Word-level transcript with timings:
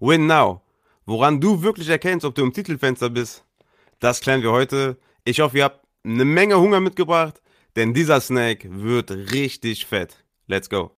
Win 0.00 0.28
now. 0.28 0.62
Woran 1.06 1.40
du 1.40 1.60
wirklich 1.62 1.88
erkennst, 1.88 2.24
ob 2.24 2.32
du 2.36 2.42
im 2.42 2.52
Titelfenster 2.52 3.10
bist, 3.10 3.44
das 3.98 4.20
klären 4.20 4.42
wir 4.42 4.52
heute. 4.52 4.96
Ich 5.24 5.40
hoffe, 5.40 5.58
ihr 5.58 5.64
habt 5.64 5.84
eine 6.04 6.24
Menge 6.24 6.60
Hunger 6.60 6.78
mitgebracht, 6.78 7.42
denn 7.74 7.94
dieser 7.94 8.20
Snack 8.20 8.64
wird 8.70 9.10
richtig 9.10 9.86
fett. 9.86 10.24
Let's 10.46 10.70
go. 10.70 10.92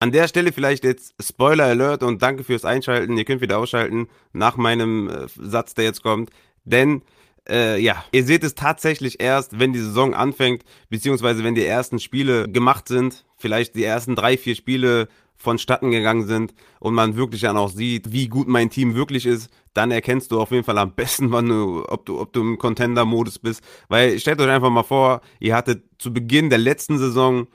An 0.00 0.12
der 0.12 0.28
Stelle 0.28 0.52
vielleicht 0.52 0.84
jetzt 0.84 1.14
Spoiler 1.18 1.64
Alert 1.64 2.02
und 2.02 2.20
danke 2.20 2.44
fürs 2.44 2.66
Einschalten. 2.66 3.16
Ihr 3.16 3.24
könnt 3.24 3.40
wieder 3.40 3.58
ausschalten 3.58 4.08
nach 4.34 4.58
meinem 4.58 5.08
äh, 5.08 5.26
Satz, 5.28 5.72
der 5.72 5.84
jetzt 5.84 6.02
kommt. 6.02 6.28
Denn 6.64 7.02
äh, 7.50 7.80
ja, 7.80 8.04
ihr 8.12 8.24
seht 8.24 8.44
es 8.44 8.54
tatsächlich 8.54 9.20
erst, 9.20 9.58
wenn 9.58 9.72
die 9.72 9.80
Saison 9.80 10.14
anfängt, 10.14 10.64
beziehungsweise 10.88 11.44
wenn 11.44 11.54
die 11.54 11.64
ersten 11.64 11.98
Spiele 11.98 12.48
gemacht 12.48 12.88
sind, 12.88 13.24
vielleicht 13.36 13.74
die 13.74 13.84
ersten 13.84 14.16
drei, 14.16 14.36
vier 14.36 14.54
Spiele 14.54 15.08
vonstatten 15.38 15.90
gegangen 15.90 16.26
sind 16.26 16.52
und 16.80 16.94
man 16.94 17.16
wirklich 17.16 17.42
dann 17.42 17.56
auch 17.56 17.70
sieht, 17.70 18.12
wie 18.12 18.28
gut 18.28 18.48
mein 18.48 18.70
Team 18.70 18.94
wirklich 18.94 19.24
ist, 19.24 19.50
dann 19.72 19.92
erkennst 19.92 20.32
du 20.32 20.40
auf 20.40 20.50
jeden 20.50 20.64
Fall 20.64 20.78
am 20.78 20.94
besten, 20.94 21.30
wann 21.30 21.48
du, 21.48 21.84
ob 21.88 22.04
du, 22.06 22.20
ob 22.20 22.32
du 22.32 22.40
im 22.40 22.58
Contender-Modus 22.58 23.38
bist. 23.38 23.62
Weil 23.88 24.18
stellt 24.18 24.40
euch 24.40 24.50
einfach 24.50 24.70
mal 24.70 24.82
vor, 24.82 25.20
ihr 25.38 25.54
hattet 25.54 25.84
zu 25.98 26.12
Beginn 26.12 26.50
der 26.50 26.58
letzten 26.58 26.98
Saison 26.98 27.46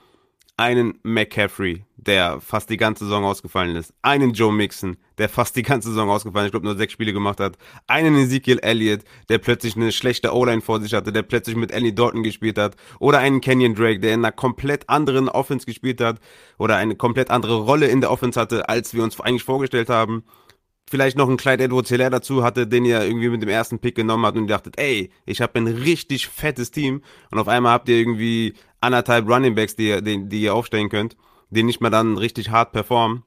einen 0.55 0.99
McCaffrey, 1.02 1.84
der 1.98 2.39
fast 2.39 2.70
die 2.70 2.77
ganze 2.77 3.05
Saison 3.05 3.23
ausgefallen 3.23 3.75
ist, 3.75 3.93
einen 4.03 4.34
Joe 4.34 4.53
Mixon, 4.53 4.98
der 5.17 5.27
fast 5.27 5.55
die 5.55 5.63
ganze 5.63 5.89
Saison 5.89 6.09
ausgefallen 6.09 6.45
ist, 6.45 6.49
ich 6.49 6.52
glaube 6.52 6.67
nur 6.67 6.77
sechs 6.77 6.93
Spiele 6.93 7.12
gemacht 7.12 7.39
hat, 7.39 7.57
einen 7.88 8.16
Ezekiel 8.16 8.59
Elliott, 8.59 9.02
der 9.29 9.39
plötzlich 9.39 9.76
eine 9.76 9.91
schlechte 9.91 10.34
O-Line 10.34 10.62
vor 10.62 10.79
sich 10.79 10.93
hatte, 10.93 11.12
der 11.12 11.23
plötzlich 11.23 11.55
mit 11.55 11.71
Ellie 11.71 11.93
Dalton 11.93 12.21
gespielt 12.21 12.59
hat, 12.59 12.76
oder 12.99 13.20
einen 13.20 13.41
Kenyon 13.41 13.73
Drake, 13.73 13.99
der 13.99 14.13
in 14.13 14.23
einer 14.23 14.31
komplett 14.31 14.90
anderen 14.90 15.27
Offense 15.27 15.65
gespielt 15.65 16.01
hat, 16.01 16.20
oder 16.60 16.76
eine 16.76 16.95
komplett 16.95 17.32
andere 17.32 17.62
Rolle 17.62 17.88
in 17.88 18.01
der 18.01 18.12
Offense 18.12 18.40
hatte, 18.40 18.70
als 18.70 18.93
wir 18.93 19.04
uns 19.04 19.20
eigentlich 19.20 19.43
vorgestellt 19.43 19.90
haben. 19.90 20.23
Vielleicht 20.90 21.17
noch 21.17 21.27
einen 21.27 21.38
Clyde 21.38 21.63
Edwards 21.63 21.90
Hilaire 21.90 22.12
dazu 22.12 22.43
hatte, 22.43 22.67
den 22.67 22.85
ihr 22.85 23.01
irgendwie 23.01 23.29
mit 23.29 23.41
dem 23.41 23.49
ersten 23.49 23.79
Pick 23.79 23.95
genommen 23.95 24.26
habt 24.26 24.38
und 24.38 24.43
ihr 24.43 24.49
dachtet, 24.49 24.77
ey, 24.77 25.10
ich 25.26 25.41
habe 25.41 25.57
ein 25.57 25.65
richtig 25.65 26.27
fettes 26.27 26.70
Team 26.70 27.01
und 27.32 27.40
auf 27.40 27.48
einmal 27.48 27.71
habt 27.71 27.90
ihr 27.90 27.98
irgendwie 27.98 28.54
anderthalb 28.84 29.27
Running 29.27 29.55
Backs, 29.55 29.76
die, 29.76 30.01
die, 30.03 30.27
die 30.27 30.41
ihr 30.43 30.53
aufstellen 30.53 30.89
könnt, 30.89 31.15
die 31.49 31.63
nicht 31.63 31.81
mehr 31.81 31.91
dann 31.91 32.17
richtig 32.17 32.49
hart 32.49 32.71
performen. 32.71 33.23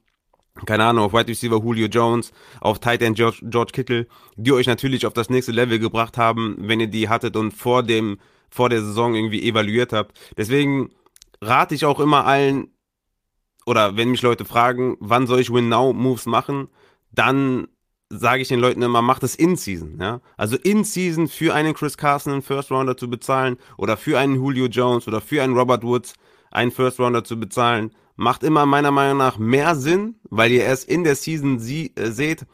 Keine 0.64 0.84
Ahnung, 0.84 1.04
auf 1.04 1.12
Wide 1.12 1.28
Receiver 1.28 1.58
Julio 1.58 1.86
Jones, 1.86 2.32
auf 2.60 2.78
Tight 2.78 3.02
End 3.02 3.16
George, 3.16 3.40
George 3.42 3.72
Kittle, 3.72 4.06
die 4.36 4.52
euch 4.52 4.66
natürlich 4.66 5.04
auf 5.04 5.12
das 5.12 5.28
nächste 5.28 5.52
Level 5.52 5.78
gebracht 5.78 6.16
haben, 6.16 6.56
wenn 6.60 6.80
ihr 6.80 6.86
die 6.86 7.08
hattet 7.08 7.36
und 7.36 7.52
vor 7.52 7.82
dem, 7.82 8.18
vor 8.48 8.70
der 8.70 8.80
Saison 8.80 9.14
irgendwie 9.14 9.46
evaluiert 9.46 9.92
habt. 9.92 10.18
Deswegen 10.36 10.90
rate 11.42 11.74
ich 11.74 11.84
auch 11.84 12.00
immer 12.00 12.24
allen, 12.24 12.68
oder 13.66 13.96
wenn 13.96 14.10
mich 14.10 14.22
Leute 14.22 14.44
fragen, 14.44 14.96
wann 15.00 15.27
soll 15.27 15.40
ich 15.40 15.52
Win-Now-Moves 15.52 16.27
machen, 16.27 16.68
dann 17.12 17.68
sage 18.08 18.42
ich 18.42 18.48
den 18.48 18.60
Leuten 18.60 18.82
immer, 18.82 19.02
macht 19.02 19.22
es 19.22 19.34
in 19.34 19.56
Season, 19.56 19.98
ja. 20.00 20.20
Also 20.36 20.56
in 20.56 20.84
Season 20.84 21.28
für 21.28 21.54
einen 21.54 21.74
Chris 21.74 21.96
Carson 21.96 22.32
einen 22.32 22.42
First 22.42 22.70
Rounder 22.70 22.96
zu 22.96 23.10
bezahlen 23.10 23.56
oder 23.76 23.96
für 23.96 24.18
einen 24.18 24.36
Julio 24.36 24.66
Jones 24.66 25.08
oder 25.08 25.20
für 25.20 25.42
einen 25.42 25.56
Robert 25.56 25.82
Woods 25.82 26.14
einen 26.50 26.70
First 26.70 27.00
Rounder 27.00 27.24
zu 27.24 27.38
bezahlen, 27.38 27.92
macht 28.14 28.42
immer 28.42 28.64
meiner 28.64 28.90
Meinung 28.90 29.18
nach 29.18 29.38
mehr 29.38 29.74
Sinn, 29.74 30.16
weil 30.30 30.52
ihr 30.52 30.64
erst 30.64 30.88
in 30.88 31.04
der 31.04 31.16
Season 31.16 31.58
sie, 31.58 31.92
äh, 31.96 32.10
seht, 32.10 32.46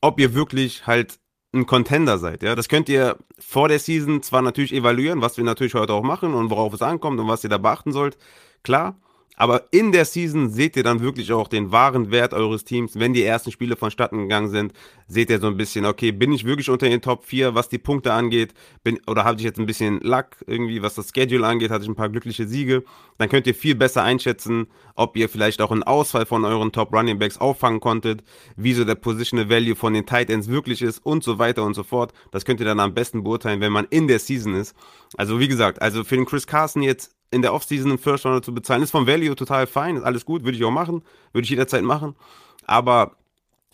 ob 0.00 0.18
ihr 0.18 0.34
wirklich 0.34 0.86
halt 0.86 1.18
ein 1.52 1.66
Contender 1.66 2.18
seid, 2.18 2.42
ja. 2.42 2.54
Das 2.54 2.68
könnt 2.68 2.88
ihr 2.88 3.16
vor 3.38 3.68
der 3.68 3.78
Season 3.78 4.22
zwar 4.22 4.42
natürlich 4.42 4.72
evaluieren, 4.72 5.20
was 5.20 5.36
wir 5.36 5.44
natürlich 5.44 5.74
heute 5.74 5.92
auch 5.92 6.02
machen 6.02 6.34
und 6.34 6.50
worauf 6.50 6.74
es 6.74 6.82
ankommt 6.82 7.18
und 7.20 7.28
was 7.28 7.44
ihr 7.44 7.50
da 7.50 7.58
beachten 7.58 7.92
sollt, 7.92 8.18
klar. 8.62 9.00
Aber 9.36 9.68
in 9.70 9.90
der 9.90 10.04
Season 10.04 10.50
seht 10.50 10.76
ihr 10.76 10.82
dann 10.82 11.00
wirklich 11.00 11.32
auch 11.32 11.48
den 11.48 11.72
wahren 11.72 12.10
Wert 12.10 12.34
eures 12.34 12.64
Teams. 12.64 12.98
Wenn 12.98 13.14
die 13.14 13.22
ersten 13.22 13.50
Spiele 13.50 13.74
vonstatten 13.74 14.18
gegangen 14.18 14.50
sind, 14.50 14.74
seht 15.06 15.30
ihr 15.30 15.40
so 15.40 15.46
ein 15.46 15.56
bisschen, 15.56 15.86
okay, 15.86 16.12
bin 16.12 16.30
ich 16.32 16.44
wirklich 16.44 16.68
unter 16.68 16.88
den 16.88 17.00
Top 17.00 17.24
4, 17.24 17.54
was 17.54 17.70
die 17.70 17.78
Punkte 17.78 18.12
angeht? 18.12 18.52
Bin, 18.84 19.00
oder 19.06 19.24
habe 19.24 19.38
ich 19.38 19.44
jetzt 19.44 19.58
ein 19.58 19.64
bisschen 19.64 20.00
Luck 20.00 20.36
irgendwie, 20.46 20.82
was 20.82 20.94
das 20.94 21.10
Schedule 21.14 21.46
angeht? 21.46 21.70
Hatte 21.70 21.84
ich 21.84 21.88
ein 21.88 21.94
paar 21.94 22.10
glückliche 22.10 22.46
Siege? 22.46 22.84
Dann 23.16 23.28
könnt 23.28 23.46
ihr 23.46 23.54
viel 23.54 23.74
besser 23.74 24.02
einschätzen, 24.02 24.66
ob 24.94 25.16
ihr 25.16 25.28
vielleicht 25.28 25.62
auch 25.62 25.70
einen 25.70 25.84
Ausfall 25.84 26.26
von 26.26 26.44
euren 26.44 26.70
Top 26.70 26.92
Running 26.92 27.18
Backs 27.18 27.38
auffangen 27.38 27.80
konntet, 27.80 28.22
wie 28.56 28.74
so 28.74 28.84
der 28.84 28.94
Positional 28.94 29.48
Value 29.48 29.74
von 29.74 29.94
den 29.94 30.04
Tight 30.06 30.28
Ends 30.28 30.48
wirklich 30.48 30.82
ist 30.82 30.98
und 30.98 31.24
so 31.24 31.38
weiter 31.38 31.64
und 31.64 31.74
so 31.74 31.82
fort. 31.82 32.12
Das 32.30 32.44
könnt 32.44 32.60
ihr 32.60 32.66
dann 32.66 32.80
am 32.80 32.92
besten 32.92 33.22
beurteilen, 33.22 33.60
wenn 33.60 33.72
man 33.72 33.86
in 33.88 34.06
der 34.06 34.18
Season 34.18 34.54
ist. 34.54 34.76
Also 35.16 35.40
wie 35.40 35.48
gesagt, 35.48 35.80
also 35.80 36.04
für 36.04 36.16
den 36.16 36.26
Chris 36.26 36.46
Carson 36.46 36.82
jetzt 36.82 37.16
in 37.30 37.42
der 37.42 37.54
Offseason 37.54 37.90
einen 37.90 37.98
First 37.98 38.24
Rounder 38.24 38.42
zu 38.42 38.54
bezahlen, 38.54 38.82
ist 38.82 38.90
vom 38.90 39.06
Value 39.06 39.36
total 39.36 39.66
fein, 39.66 39.96
ist 39.96 40.02
alles 40.02 40.24
gut, 40.24 40.44
würde 40.44 40.56
ich 40.56 40.64
auch 40.64 40.70
machen, 40.70 41.02
würde 41.32 41.44
ich 41.44 41.50
jederzeit 41.50 41.82
machen. 41.82 42.16
Aber 42.66 43.16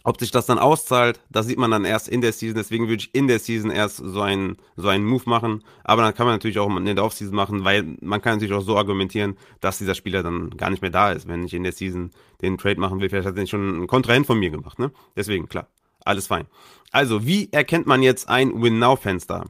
ob 0.06 0.20
sich 0.20 0.30
das 0.30 0.46
dann 0.46 0.60
auszahlt, 0.60 1.20
das 1.30 1.46
sieht 1.46 1.58
man 1.58 1.72
dann 1.72 1.84
erst 1.84 2.08
in 2.08 2.20
der 2.20 2.32
Season. 2.32 2.54
Deswegen 2.54 2.86
würde 2.86 3.02
ich 3.02 3.12
in 3.12 3.26
der 3.26 3.40
Season 3.40 3.72
erst 3.72 3.96
so 3.96 4.20
einen, 4.20 4.56
so 4.76 4.86
einen 4.86 5.04
Move 5.04 5.24
machen. 5.26 5.64
Aber 5.82 6.02
dann 6.02 6.14
kann 6.14 6.26
man 6.26 6.36
natürlich 6.36 6.60
auch 6.60 6.68
in 6.76 6.84
der 6.84 7.04
Offseason 7.04 7.34
machen, 7.34 7.64
weil 7.64 7.96
man 8.00 8.22
kann 8.22 8.34
natürlich 8.34 8.54
auch 8.54 8.62
so 8.62 8.76
argumentieren, 8.76 9.36
dass 9.60 9.78
dieser 9.78 9.96
Spieler 9.96 10.22
dann 10.22 10.50
gar 10.50 10.70
nicht 10.70 10.80
mehr 10.80 10.92
da 10.92 11.10
ist, 11.10 11.26
wenn 11.26 11.44
ich 11.44 11.54
in 11.54 11.64
der 11.64 11.72
Season 11.72 12.12
den 12.40 12.56
Trade 12.56 12.78
machen 12.78 13.00
will. 13.00 13.08
Vielleicht 13.08 13.26
hat 13.26 13.36
er 13.36 13.48
schon 13.48 13.82
ein 13.82 13.86
Kontrahent 13.88 14.26
von 14.26 14.38
mir 14.38 14.50
gemacht, 14.50 14.78
ne? 14.78 14.92
Deswegen, 15.16 15.48
klar, 15.48 15.66
alles 16.04 16.28
fein. 16.28 16.46
Also, 16.92 17.26
wie 17.26 17.52
erkennt 17.52 17.88
man 17.88 18.00
jetzt 18.00 18.28
ein 18.28 18.62
Win-Now-Fenster? 18.62 19.46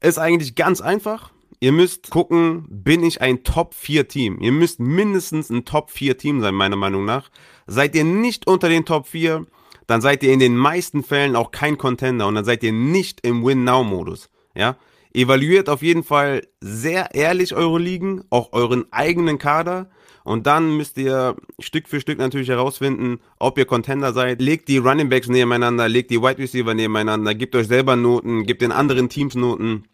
Ist 0.00 0.18
eigentlich 0.18 0.54
ganz 0.54 0.80
einfach. 0.80 1.32
Ihr 1.62 1.70
müsst 1.70 2.10
gucken, 2.10 2.64
bin 2.68 3.04
ich 3.04 3.20
ein 3.20 3.44
Top-4-Team? 3.44 4.38
Ihr 4.40 4.50
müsst 4.50 4.80
mindestens 4.80 5.48
ein 5.48 5.64
Top-4-Team 5.64 6.40
sein, 6.40 6.56
meiner 6.56 6.74
Meinung 6.74 7.04
nach. 7.04 7.30
Seid 7.68 7.94
ihr 7.94 8.02
nicht 8.02 8.48
unter 8.48 8.68
den 8.68 8.84
Top 8.84 9.06
4, 9.06 9.46
dann 9.86 10.00
seid 10.00 10.24
ihr 10.24 10.32
in 10.32 10.40
den 10.40 10.56
meisten 10.56 11.04
Fällen 11.04 11.36
auch 11.36 11.52
kein 11.52 11.78
Contender 11.78 12.26
und 12.26 12.34
dann 12.34 12.44
seid 12.44 12.64
ihr 12.64 12.72
nicht 12.72 13.24
im 13.24 13.44
Win-Now-Modus. 13.44 14.28
Ja? 14.56 14.76
Evaluiert 15.14 15.68
auf 15.68 15.82
jeden 15.82 16.02
Fall 16.02 16.42
sehr 16.60 17.14
ehrlich 17.14 17.54
eure 17.54 17.78
Ligen, 17.78 18.24
auch 18.28 18.52
euren 18.52 18.92
eigenen 18.92 19.38
Kader. 19.38 19.88
Und 20.24 20.48
dann 20.48 20.76
müsst 20.76 20.98
ihr 20.98 21.36
Stück 21.60 21.86
für 21.86 22.00
Stück 22.00 22.18
natürlich 22.18 22.48
herausfinden, 22.48 23.20
ob 23.38 23.56
ihr 23.56 23.66
Contender 23.66 24.12
seid. 24.12 24.42
Legt 24.42 24.66
die 24.66 24.78
Running 24.78 25.10
Backs 25.10 25.28
nebeneinander, 25.28 25.88
legt 25.88 26.10
die 26.10 26.20
Wide 26.20 26.38
Receiver 26.38 26.74
nebeneinander, 26.74 27.36
gebt 27.36 27.54
euch 27.54 27.68
selber 27.68 27.94
Noten, 27.94 28.46
gebt 28.46 28.62
den 28.62 28.72
anderen 28.72 29.08
Teams 29.08 29.36
Noten 29.36 29.84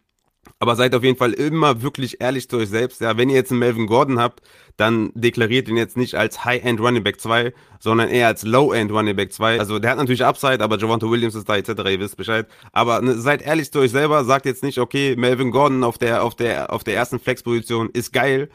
aber 0.57 0.75
seid 0.75 0.95
auf 0.95 1.03
jeden 1.03 1.17
Fall 1.17 1.33
immer 1.33 1.81
wirklich 1.81 2.21
ehrlich 2.21 2.49
zu 2.49 2.57
euch 2.57 2.69
selbst. 2.69 3.01
Ja, 3.01 3.17
wenn 3.17 3.29
ihr 3.29 3.35
jetzt 3.35 3.51
einen 3.51 3.59
Melvin 3.59 3.87
Gordon 3.87 4.19
habt, 4.19 4.41
dann 4.77 5.11
deklariert 5.13 5.67
ihn 5.67 5.77
jetzt 5.77 5.97
nicht 5.97 6.15
als 6.15 6.45
High-End 6.45 6.79
Running 6.79 7.03
Back 7.03 7.19
2, 7.19 7.53
sondern 7.79 8.09
eher 8.09 8.27
als 8.27 8.43
Low-End 8.43 8.91
Running 8.91 9.15
Back 9.15 9.33
2. 9.33 9.59
Also 9.59 9.79
der 9.79 9.91
hat 9.91 9.97
natürlich 9.97 10.25
Upside, 10.25 10.63
aber 10.63 10.77
Javante 10.77 11.09
Williams 11.09 11.35
ist 11.35 11.47
da 11.47 11.57
etc. 11.57 11.69
Ihr 11.69 11.99
wisst 11.99 12.17
Bescheid. 12.17 12.47
Aber 12.71 13.01
ne, 13.01 13.15
seid 13.15 13.41
ehrlich 13.41 13.71
zu 13.71 13.79
euch 13.79 13.91
selber, 13.91 14.23
sagt 14.25 14.45
jetzt 14.45 14.63
nicht, 14.63 14.79
okay, 14.79 15.15
Melvin 15.17 15.51
Gordon 15.51 15.83
auf 15.83 15.97
der 15.97 16.23
auf 16.23 16.35
der 16.35 16.71
auf 16.73 16.83
der 16.83 16.95
ersten 16.95 17.19
Flex-Position 17.19 17.89
ist 17.91 18.13
geil, 18.13 18.49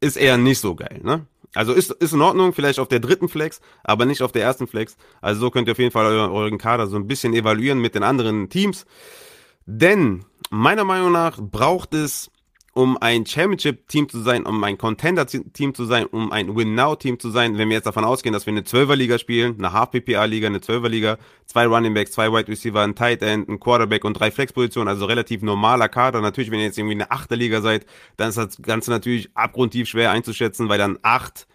ist 0.00 0.16
eher 0.16 0.36
nicht 0.36 0.60
so 0.60 0.74
geil, 0.74 1.00
ne? 1.02 1.26
Also 1.54 1.74
ist, 1.74 1.90
ist 1.90 2.14
in 2.14 2.22
Ordnung, 2.22 2.54
vielleicht 2.54 2.78
auf 2.78 2.88
der 2.88 3.00
dritten 3.00 3.28
Flex, 3.28 3.60
aber 3.84 4.06
nicht 4.06 4.22
auf 4.22 4.32
der 4.32 4.42
ersten 4.42 4.66
Flex. 4.66 4.96
Also 5.20 5.40
so 5.40 5.50
könnt 5.50 5.68
ihr 5.68 5.72
auf 5.72 5.78
jeden 5.78 5.90
Fall 5.90 6.06
euren 6.06 6.56
Kader 6.56 6.86
so 6.86 6.96
ein 6.96 7.06
bisschen 7.06 7.34
evaluieren 7.34 7.78
mit 7.78 7.94
den 7.94 8.02
anderen 8.02 8.48
Teams. 8.48 8.86
Denn 9.66 10.24
meiner 10.52 10.84
Meinung 10.84 11.12
nach 11.12 11.40
braucht 11.40 11.94
es, 11.94 12.30
um 12.74 12.96
ein 12.98 13.26
Championship-Team 13.26 14.08
zu 14.08 14.20
sein, 14.20 14.44
um 14.46 14.62
ein 14.64 14.78
Contender-Team 14.78 15.74
zu 15.74 15.84
sein, 15.84 16.06
um 16.06 16.32
ein 16.32 16.56
Win-Now-Team 16.56 17.18
zu 17.18 17.30
sein, 17.30 17.58
wenn 17.58 17.68
wir 17.68 17.76
jetzt 17.76 17.86
davon 17.86 18.04
ausgehen, 18.04 18.32
dass 18.32 18.46
wir 18.46 18.52
eine 18.52 18.62
12er-Liga 18.62 19.18
spielen, 19.18 19.56
eine 19.58 19.72
Half-PPA-Liga, 19.72 20.46
eine 20.46 20.58
12er-Liga, 20.58 21.18
zwei 21.46 21.66
Running 21.66 21.94
Backs, 21.94 22.12
zwei 22.12 22.32
Wide 22.32 22.48
Receiver, 22.48 22.80
ein 22.80 22.94
Tight 22.94 23.22
End, 23.22 23.48
ein 23.48 23.60
Quarterback 23.60 24.04
und 24.04 24.14
drei 24.14 24.30
Flex-Positionen, 24.30 24.88
also 24.88 25.04
relativ 25.06 25.42
normaler 25.42 25.88
Kader. 25.88 26.20
Natürlich, 26.20 26.50
wenn 26.50 26.60
ihr 26.60 26.66
jetzt 26.66 26.78
irgendwie 26.78 26.94
eine 26.94 27.10
8er-Liga 27.10 27.60
seid, 27.60 27.84
dann 28.16 28.30
ist 28.30 28.38
das 28.38 28.60
Ganze 28.62 28.90
natürlich 28.90 29.30
abgrundtief 29.34 29.88
schwer 29.88 30.10
einzuschätzen, 30.10 30.68
weil 30.68 30.78
dann 30.78 30.98
acht 31.02 31.46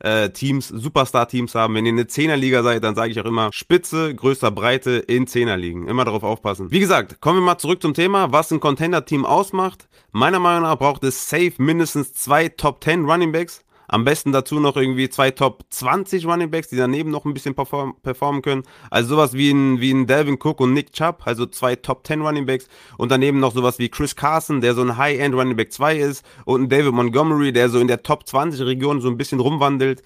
äh, 0.00 0.30
Teams, 0.30 0.68
Superstar-Teams 0.68 1.54
haben. 1.54 1.74
Wenn 1.74 1.86
ihr 1.86 1.92
eine 1.92 2.06
Zehnerliga 2.06 2.62
seid, 2.62 2.84
dann 2.84 2.94
sage 2.94 3.12
ich 3.12 3.20
auch 3.20 3.24
immer 3.24 3.50
Spitze, 3.52 4.14
größter 4.14 4.50
Breite 4.50 4.92
in 4.92 5.26
Zehnerligen. 5.26 5.88
Immer 5.88 6.04
darauf 6.04 6.22
aufpassen. 6.22 6.70
Wie 6.70 6.80
gesagt, 6.80 7.20
kommen 7.20 7.38
wir 7.38 7.44
mal 7.44 7.58
zurück 7.58 7.82
zum 7.82 7.94
Thema, 7.94 8.32
was 8.32 8.52
ein 8.52 8.60
Contender-Team 8.60 9.24
ausmacht. 9.24 9.88
Meiner 10.12 10.38
Meinung 10.38 10.62
nach 10.62 10.78
braucht 10.78 11.04
es 11.04 11.28
safe 11.28 11.54
mindestens 11.58 12.12
zwei 12.12 12.48
Top 12.48 12.82
10 12.84 13.04
Running 13.04 13.32
Backs. 13.32 13.63
Am 13.94 14.04
besten 14.04 14.32
dazu 14.32 14.58
noch 14.58 14.76
irgendwie 14.76 15.08
zwei 15.08 15.30
Top 15.30 15.66
20 15.70 16.26
Running 16.26 16.50
Backs, 16.50 16.66
die 16.66 16.74
daneben 16.74 17.12
noch 17.12 17.24
ein 17.24 17.32
bisschen 17.32 17.54
perform 17.54 17.94
performen 18.02 18.42
können. 18.42 18.64
Also 18.90 19.10
sowas 19.10 19.34
wie 19.34 19.52
ein, 19.52 19.80
wie 19.80 19.92
ein 19.92 20.08
Delvin 20.08 20.34
Cook 20.34 20.58
und 20.58 20.72
Nick 20.72 20.92
Chubb, 20.92 21.22
also 21.24 21.46
zwei 21.46 21.76
Top 21.76 22.04
10 22.04 22.20
Running 22.20 22.44
Backs. 22.44 22.66
Und 22.98 23.12
daneben 23.12 23.38
noch 23.38 23.54
sowas 23.54 23.78
wie 23.78 23.88
Chris 23.88 24.16
Carson, 24.16 24.60
der 24.60 24.74
so 24.74 24.82
ein 24.82 24.96
High-End 24.96 25.32
Running 25.36 25.54
Back 25.54 25.72
2 25.72 25.96
ist. 25.96 26.26
Und 26.44 26.62
ein 26.62 26.68
David 26.68 26.92
Montgomery, 26.92 27.52
der 27.52 27.68
so 27.68 27.78
in 27.78 27.86
der 27.86 28.02
Top 28.02 28.26
20 28.26 28.66
Region 28.66 29.00
so 29.00 29.08
ein 29.08 29.16
bisschen 29.16 29.38
rumwandelt. 29.38 30.02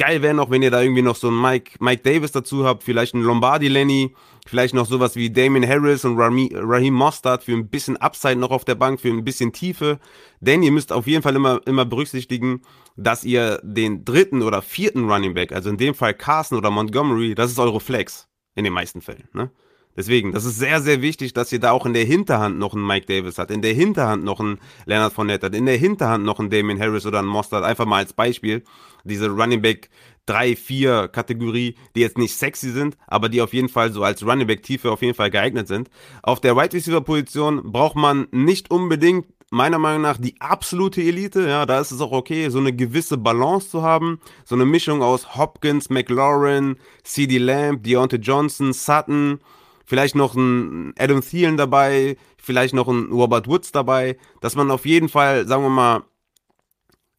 Geil 0.00 0.22
wäre 0.22 0.32
noch, 0.32 0.48
wenn 0.48 0.62
ihr 0.62 0.70
da 0.70 0.80
irgendwie 0.80 1.02
noch 1.02 1.16
so 1.16 1.28
einen 1.28 1.42
Mike, 1.42 1.72
Mike 1.78 2.02
Davis 2.02 2.32
dazu 2.32 2.64
habt, 2.64 2.84
vielleicht 2.84 3.12
einen 3.12 3.22
Lombardi 3.22 3.68
Lenny, 3.68 4.14
vielleicht 4.46 4.72
noch 4.72 4.86
sowas 4.86 5.14
wie 5.14 5.28
Damien 5.28 5.68
Harris 5.68 6.06
und 6.06 6.18
Raheem 6.18 6.94
Mostard 6.94 7.44
für 7.44 7.52
ein 7.52 7.68
bisschen 7.68 7.98
Upside 7.98 8.36
noch 8.36 8.50
auf 8.50 8.64
der 8.64 8.76
Bank, 8.76 8.98
für 8.98 9.10
ein 9.10 9.24
bisschen 9.24 9.52
Tiefe. 9.52 10.00
Denn 10.40 10.62
ihr 10.62 10.72
müsst 10.72 10.90
auf 10.90 11.06
jeden 11.06 11.22
Fall 11.22 11.36
immer, 11.36 11.60
immer 11.66 11.84
berücksichtigen, 11.84 12.62
dass 13.00 13.24
ihr 13.24 13.60
den 13.62 14.04
dritten 14.04 14.42
oder 14.42 14.62
vierten 14.62 15.10
Running 15.10 15.34
Back, 15.34 15.52
also 15.52 15.70
in 15.70 15.78
dem 15.78 15.94
Fall 15.94 16.14
Carson 16.14 16.58
oder 16.58 16.70
Montgomery, 16.70 17.34
das 17.34 17.50
ist 17.50 17.58
eure 17.58 17.80
Flex 17.80 18.28
in 18.54 18.64
den 18.64 18.72
meisten 18.72 19.00
Fällen. 19.00 19.28
Ne? 19.32 19.50
Deswegen, 19.96 20.32
das 20.32 20.44
ist 20.44 20.58
sehr, 20.58 20.80
sehr 20.80 21.02
wichtig, 21.02 21.32
dass 21.32 21.50
ihr 21.50 21.60
da 21.60 21.72
auch 21.72 21.84
in 21.86 21.94
der 21.94 22.04
Hinterhand 22.04 22.58
noch 22.58 22.74
einen 22.74 22.86
Mike 22.86 23.06
Davis 23.06 23.38
hat, 23.38 23.50
in 23.50 23.62
der 23.62 23.72
Hinterhand 23.72 24.22
noch 24.22 24.38
einen 24.38 24.58
Leonard 24.86 25.12
Fournette 25.12 25.46
hat, 25.46 25.54
in 25.54 25.66
der 25.66 25.76
Hinterhand 25.76 26.24
noch 26.24 26.38
einen 26.38 26.50
Damien 26.50 26.78
Harris 26.78 27.06
oder 27.06 27.18
einen 27.18 27.28
Mostard, 27.28 27.64
einfach 27.64 27.86
mal 27.86 27.98
als 27.98 28.12
Beispiel. 28.12 28.62
Diese 29.04 29.28
Running 29.28 29.62
Back 29.62 29.88
3, 30.26 30.54
4 30.54 31.08
Kategorie, 31.08 31.76
die 31.96 32.00
jetzt 32.00 32.18
nicht 32.18 32.36
sexy 32.36 32.70
sind, 32.70 32.96
aber 33.08 33.28
die 33.28 33.40
auf 33.40 33.52
jeden 33.52 33.68
Fall 33.68 33.92
so 33.92 34.04
als 34.04 34.24
Running 34.24 34.46
Back 34.46 34.62
Tiefe 34.62 34.90
auf 34.92 35.02
jeden 35.02 35.14
Fall 35.14 35.30
geeignet 35.30 35.66
sind. 35.68 35.90
Auf 36.22 36.40
der 36.40 36.56
Wide 36.56 36.74
Receiver 36.74 37.00
Position 37.00 37.72
braucht 37.72 37.96
man 37.96 38.28
nicht 38.30 38.70
unbedingt 38.70 39.26
meiner 39.50 39.78
Meinung 39.78 40.02
nach 40.02 40.16
die 40.16 40.40
absolute 40.40 41.02
Elite. 41.02 41.46
Ja, 41.46 41.66
da 41.66 41.80
ist 41.80 41.90
es 41.90 42.00
auch 42.00 42.12
okay, 42.12 42.48
so 42.48 42.58
eine 42.58 42.72
gewisse 42.72 43.18
Balance 43.18 43.68
zu 43.68 43.82
haben. 43.82 44.20
So 44.44 44.54
eine 44.54 44.64
Mischung 44.64 45.02
aus 45.02 45.36
Hopkins, 45.36 45.90
McLaurin, 45.90 46.76
CD 47.02 47.38
Lamb, 47.38 47.82
Deontay 47.82 48.18
Johnson, 48.18 48.72
Sutton, 48.72 49.40
vielleicht 49.84 50.14
noch 50.14 50.34
ein 50.34 50.94
Adam 50.98 51.20
Thielen 51.20 51.56
dabei, 51.56 52.16
vielleicht 52.38 52.74
noch 52.74 52.88
ein 52.88 53.10
Robert 53.12 53.48
Woods 53.48 53.72
dabei, 53.72 54.16
dass 54.40 54.54
man 54.54 54.70
auf 54.70 54.86
jeden 54.86 55.08
Fall, 55.08 55.46
sagen 55.46 55.64
wir 55.64 55.70
mal, 55.70 56.02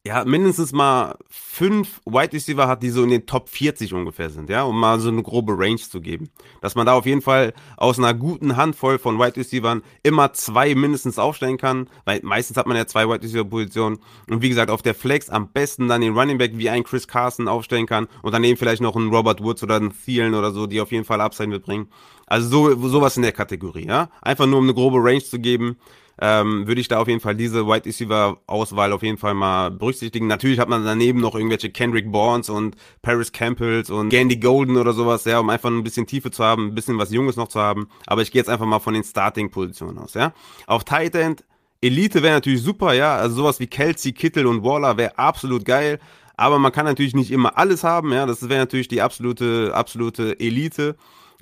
ja, 0.03 0.25
mindestens 0.25 0.71
mal 0.71 1.15
fünf 1.29 2.01
Wide 2.05 2.33
Receiver 2.33 2.67
hat, 2.67 2.81
die 2.81 2.89
so 2.89 3.03
in 3.03 3.11
den 3.11 3.27
Top 3.27 3.49
40 3.49 3.93
ungefähr 3.93 4.31
sind, 4.31 4.49
ja, 4.49 4.63
um 4.63 4.79
mal 4.79 4.99
so 4.99 5.09
eine 5.09 5.21
grobe 5.21 5.53
Range 5.55 5.77
zu 5.77 6.01
geben. 6.01 6.31
Dass 6.59 6.73
man 6.73 6.87
da 6.87 6.93
auf 6.93 7.05
jeden 7.05 7.21
Fall 7.21 7.53
aus 7.77 7.99
einer 7.99 8.15
guten 8.15 8.57
Handvoll 8.57 8.97
von 8.97 9.19
Wide 9.19 9.37
Receivern 9.37 9.83
immer 10.01 10.33
zwei 10.33 10.73
mindestens 10.73 11.19
aufstellen 11.19 11.57
kann, 11.57 11.87
weil 12.05 12.19
meistens 12.23 12.57
hat 12.57 12.65
man 12.65 12.77
ja 12.77 12.87
zwei 12.87 13.07
Wide 13.07 13.21
Receiver 13.21 13.45
Positionen 13.45 13.99
und 14.27 14.41
wie 14.41 14.49
gesagt, 14.49 14.71
auf 14.71 14.81
der 14.81 14.95
Flex 14.95 15.29
am 15.29 15.51
besten 15.51 15.87
dann 15.87 16.01
den 16.01 16.17
Running 16.17 16.39
Back 16.39 16.53
wie 16.55 16.69
ein 16.71 16.83
Chris 16.83 17.07
Carson 17.07 17.47
aufstellen 17.47 17.85
kann 17.85 18.07
und 18.23 18.31
daneben 18.31 18.57
vielleicht 18.57 18.81
noch 18.81 18.95
einen 18.95 19.13
Robert 19.13 19.43
Woods 19.43 19.61
oder 19.61 19.75
einen 19.75 19.93
Thielen 19.93 20.33
oder 20.33 20.51
so, 20.51 20.65
die 20.65 20.81
auf 20.81 20.91
jeden 20.91 21.05
Fall 21.05 21.21
Upside 21.21 21.49
mitbringen. 21.49 21.89
Also 22.25 22.47
so, 22.47 22.87
sowas 22.87 23.17
in 23.17 23.23
der 23.23 23.33
Kategorie, 23.33 23.85
ja. 23.85 24.09
Einfach 24.21 24.47
nur 24.47 24.57
um 24.57 24.65
eine 24.65 24.73
grobe 24.73 24.97
Range 24.97 25.21
zu 25.21 25.37
geben 25.37 25.77
ähm, 26.21 26.67
würde 26.67 26.79
ich 26.79 26.87
da 26.87 26.99
auf 26.99 27.07
jeden 27.07 27.19
Fall 27.19 27.35
diese 27.35 27.65
Wide 27.65 27.85
Receiver 27.85 28.37
Auswahl 28.45 28.93
auf 28.93 29.01
jeden 29.01 29.17
Fall 29.17 29.33
mal 29.33 29.71
berücksichtigen. 29.71 30.27
Natürlich 30.27 30.59
hat 30.59 30.69
man 30.69 30.85
daneben 30.85 31.19
noch 31.19 31.33
irgendwelche 31.33 31.71
Kendrick 31.71 32.11
Bournes 32.11 32.47
und 32.47 32.75
Paris 33.01 33.31
Campbells 33.31 33.89
und 33.89 34.09
Gandy 34.09 34.37
Golden 34.37 34.77
oder 34.77 34.93
sowas, 34.93 35.25
ja, 35.25 35.39
um 35.39 35.49
einfach 35.49 35.69
ein 35.69 35.83
bisschen 35.83 36.05
Tiefe 36.05 36.29
zu 36.29 36.43
haben, 36.43 36.67
ein 36.67 36.75
bisschen 36.75 36.99
was 36.99 37.11
Junges 37.11 37.37
noch 37.37 37.47
zu 37.47 37.59
haben. 37.59 37.89
Aber 38.05 38.21
ich 38.21 38.31
gehe 38.31 38.39
jetzt 38.39 38.49
einfach 38.49 38.67
mal 38.67 38.79
von 38.79 38.93
den 38.93 39.03
Starting-Positionen 39.03 39.97
aus, 39.97 40.13
ja. 40.13 40.33
Auf 40.67 40.83
Tight 40.83 41.15
End, 41.15 41.43
Elite 41.81 42.21
wäre 42.21 42.35
natürlich 42.35 42.61
super, 42.61 42.93
ja. 42.93 43.15
Also 43.15 43.37
sowas 43.37 43.59
wie 43.59 43.67
Kelsey, 43.67 44.13
Kittel 44.13 44.45
und 44.45 44.63
Waller 44.63 44.97
wäre 44.97 45.17
absolut 45.17 45.65
geil. 45.65 45.99
Aber 46.37 46.59
man 46.59 46.71
kann 46.71 46.85
natürlich 46.85 47.15
nicht 47.15 47.31
immer 47.31 47.57
alles 47.57 47.83
haben, 47.83 48.13
ja. 48.13 48.27
Das 48.27 48.47
wäre 48.47 48.59
natürlich 48.59 48.87
die 48.87 49.01
absolute, 49.01 49.71
absolute 49.73 50.39
Elite. 50.39 50.95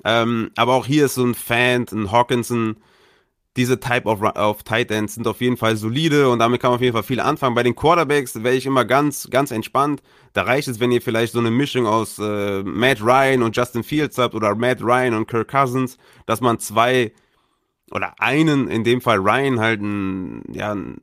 Ähm, 0.04 0.50
aber 0.56 0.74
auch 0.74 0.86
hier 0.86 1.04
ist 1.04 1.16
so 1.16 1.24
ein 1.24 1.34
Fan, 1.34 1.84
ein 1.92 2.10
Hawkinson, 2.10 2.76
diese 3.60 3.78
Type 3.78 4.06
of, 4.06 4.22
of 4.22 4.62
Tight 4.62 4.90
Ends 4.90 5.14
sind 5.14 5.26
auf 5.26 5.42
jeden 5.42 5.58
Fall 5.58 5.76
solide 5.76 6.30
und 6.30 6.38
damit 6.38 6.62
kann 6.62 6.70
man 6.70 6.76
auf 6.76 6.82
jeden 6.82 6.94
Fall 6.94 7.02
viel 7.02 7.20
anfangen. 7.20 7.54
Bei 7.54 7.62
den 7.62 7.76
Quarterbacks 7.76 8.42
wäre 8.42 8.54
ich 8.54 8.64
immer 8.64 8.86
ganz, 8.86 9.28
ganz 9.28 9.50
entspannt. 9.50 10.02
Da 10.32 10.42
reicht 10.42 10.66
es, 10.66 10.80
wenn 10.80 10.90
ihr 10.90 11.02
vielleicht 11.02 11.34
so 11.34 11.40
eine 11.40 11.50
Mischung 11.50 11.86
aus 11.86 12.18
äh, 12.18 12.62
Matt 12.62 13.02
Ryan 13.02 13.42
und 13.42 13.54
Justin 13.54 13.82
Fields 13.82 14.16
habt 14.16 14.34
oder 14.34 14.54
Matt 14.54 14.80
Ryan 14.80 15.12
und 15.12 15.26
Kirk 15.26 15.48
Cousins, 15.48 15.98
dass 16.24 16.40
man 16.40 16.58
zwei 16.58 17.12
oder 17.90 18.14
einen, 18.18 18.68
in 18.68 18.82
dem 18.82 19.02
Fall 19.02 19.18
Ryan, 19.18 19.60
halt 19.60 19.82
ein, 19.82 20.42
ja, 20.54 20.72
ein 20.72 20.96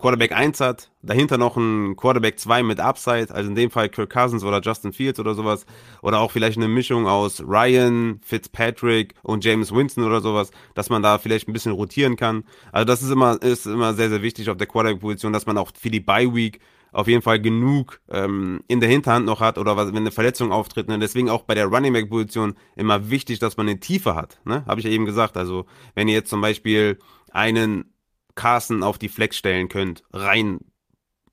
Quarterback 0.00 0.32
1 0.32 0.60
hat, 0.60 0.90
dahinter 1.02 1.38
noch 1.38 1.56
ein 1.56 1.94
Quarterback 1.94 2.38
2 2.38 2.62
mit 2.62 2.80
Upside, 2.80 3.32
also 3.34 3.48
in 3.48 3.54
dem 3.54 3.70
Fall 3.70 3.88
Kirk 3.88 4.10
Cousins 4.10 4.42
oder 4.42 4.60
Justin 4.60 4.92
Fields 4.92 5.20
oder 5.20 5.34
sowas, 5.34 5.66
oder 6.02 6.20
auch 6.20 6.30
vielleicht 6.30 6.56
eine 6.56 6.68
Mischung 6.68 7.06
aus 7.06 7.42
Ryan, 7.46 8.20
Fitzpatrick 8.22 9.14
und 9.22 9.44
James 9.44 9.72
Winston 9.74 10.04
oder 10.04 10.20
sowas, 10.20 10.50
dass 10.74 10.88
man 10.88 11.02
da 11.02 11.18
vielleicht 11.18 11.48
ein 11.48 11.52
bisschen 11.52 11.72
rotieren 11.72 12.16
kann. 12.16 12.44
Also 12.72 12.86
das 12.86 13.02
ist 13.02 13.10
immer, 13.10 13.40
ist 13.42 13.66
immer 13.66 13.94
sehr, 13.94 14.08
sehr 14.08 14.22
wichtig 14.22 14.48
auf 14.48 14.56
der 14.56 14.66
Quarterback-Position, 14.66 15.32
dass 15.32 15.46
man 15.46 15.58
auch 15.58 15.70
für 15.78 15.90
die 15.90 16.00
Bye-Week 16.00 16.60
auf 16.92 17.06
jeden 17.06 17.22
Fall 17.22 17.40
genug 17.40 18.00
ähm, 18.10 18.62
in 18.66 18.80
der 18.80 18.88
Hinterhand 18.88 19.26
noch 19.26 19.40
hat 19.40 19.58
oder 19.58 19.76
was, 19.76 19.88
wenn 19.88 19.98
eine 19.98 20.10
Verletzung 20.10 20.50
auftritt. 20.50 20.88
Ne? 20.88 20.98
Deswegen 20.98 21.28
auch 21.28 21.42
bei 21.42 21.54
der 21.54 21.66
Running 21.66 21.92
Back 21.92 22.10
Position 22.10 22.54
immer 22.74 23.10
wichtig, 23.10 23.38
dass 23.38 23.56
man 23.56 23.68
eine 23.68 23.78
Tiefe 23.80 24.14
hat. 24.14 24.40
Ne? 24.44 24.64
Habe 24.66 24.80
ich 24.80 24.86
ja 24.86 24.92
eben 24.92 25.04
gesagt. 25.04 25.36
Also 25.36 25.66
wenn 25.94 26.08
ihr 26.08 26.14
jetzt 26.14 26.30
zum 26.30 26.40
Beispiel 26.40 26.98
einen 27.30 27.84
Carson 28.40 28.82
auf 28.82 28.96
die 28.96 29.08
Flex 29.10 29.36
stellen 29.36 29.68
könnt, 29.68 30.02
rein 30.12 30.60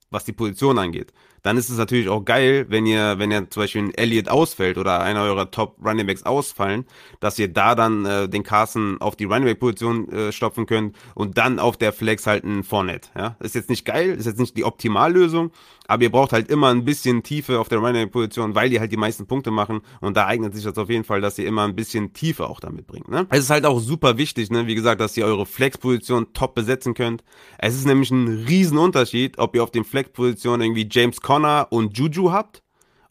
was 0.09 0.25
die 0.25 0.33
Position 0.33 0.77
angeht, 0.77 1.13
dann 1.44 1.57
ist 1.57 1.69
es 1.69 1.77
natürlich 1.77 2.09
auch 2.09 2.25
geil, 2.25 2.65
wenn 2.69 2.86
ihr, 2.86 3.19
wenn 3.19 3.31
ihr 3.31 3.50
zum 3.50 3.63
Beispiel 3.63 3.83
ein 3.83 3.94
Elliott 3.94 4.30
ausfällt 4.30 4.77
oder 4.77 5.01
einer 5.01 5.21
eurer 5.24 5.51
Top 5.51 5.77
Running 5.83 6.07
Backs 6.07 6.24
ausfallen, 6.24 6.86
dass 7.19 7.39
ihr 7.39 7.48
da 7.48 7.75
dann 7.75 8.06
äh, 8.06 8.30
den 8.30 8.44
Carson 8.44 9.00
auf 9.00 9.15
die 9.15 9.25
Running 9.25 9.45
Back 9.45 9.59
Position 9.59 10.09
äh, 10.09 10.31
stopfen 10.31 10.65
könnt 10.65 10.95
und 11.15 11.38
dann 11.38 11.59
auf 11.59 11.77
der 11.77 11.94
Flex 11.94 12.25
halt 12.27 12.44
ein 12.44 12.63
Fournette. 12.63 13.09
Ja, 13.18 13.38
ist 13.39 13.56
jetzt 13.56 13.69
nicht 13.69 13.86
geil, 13.86 14.12
ist 14.12 14.25
jetzt 14.25 14.39
nicht 14.39 14.57
die 14.57 14.63
Optimallösung, 14.63 15.51
aber 15.88 16.04
ihr 16.04 16.12
braucht 16.12 16.34
halt 16.34 16.50
immer 16.50 16.69
ein 16.69 16.86
bisschen 16.86 17.24
Tiefe 17.24 17.60
auf 17.60 17.69
der 17.69 17.80
Running-Position, 17.80 18.56
weil 18.56 18.69
die 18.69 18.80
halt 18.80 18.92
die 18.92 18.98
meisten 18.98 19.25
Punkte 19.25 19.51
machen. 19.51 19.81
Und 20.01 20.18
da 20.18 20.28
eignet 20.28 20.54
sich 20.54 20.63
das 20.63 20.78
auf 20.78 20.89
jeden 20.89 21.04
Fall, 21.04 21.22
dass 21.22 21.38
ihr 21.38 21.48
immer 21.48 21.63
ein 21.63 21.75
bisschen 21.75 22.13
Tiefe 22.13 22.48
auch 22.48 22.60
damit 22.60 22.88
bringt. 22.88 23.10
Ne? 23.10 23.25
Es 23.30 23.39
ist 23.39 23.50
halt 23.50 23.66
auch 23.66 23.80
super 23.80 24.18
wichtig, 24.18 24.51
ne? 24.51 24.68
wie 24.68 24.75
gesagt, 24.75 25.01
dass 25.01 25.16
ihr 25.18 25.25
eure 25.25 25.45
Flex-Position 25.45 26.34
top 26.34 26.56
besetzen 26.56 26.94
könnt. 26.94 27.24
Es 27.57 27.75
ist 27.75 27.86
nämlich 27.86 28.12
ein 28.12 28.45
Riesenunterschied, 28.48 29.39
ob 29.39 29.56
ihr 29.56 29.63
auf 29.63 29.72
den 29.72 29.84
Flex-Positionen 29.84 30.62
irgendwie 30.62 30.88
James 30.89 31.22
Conner 31.22 31.68
und 31.69 31.98
Juju 31.98 32.31
habt 32.31 32.62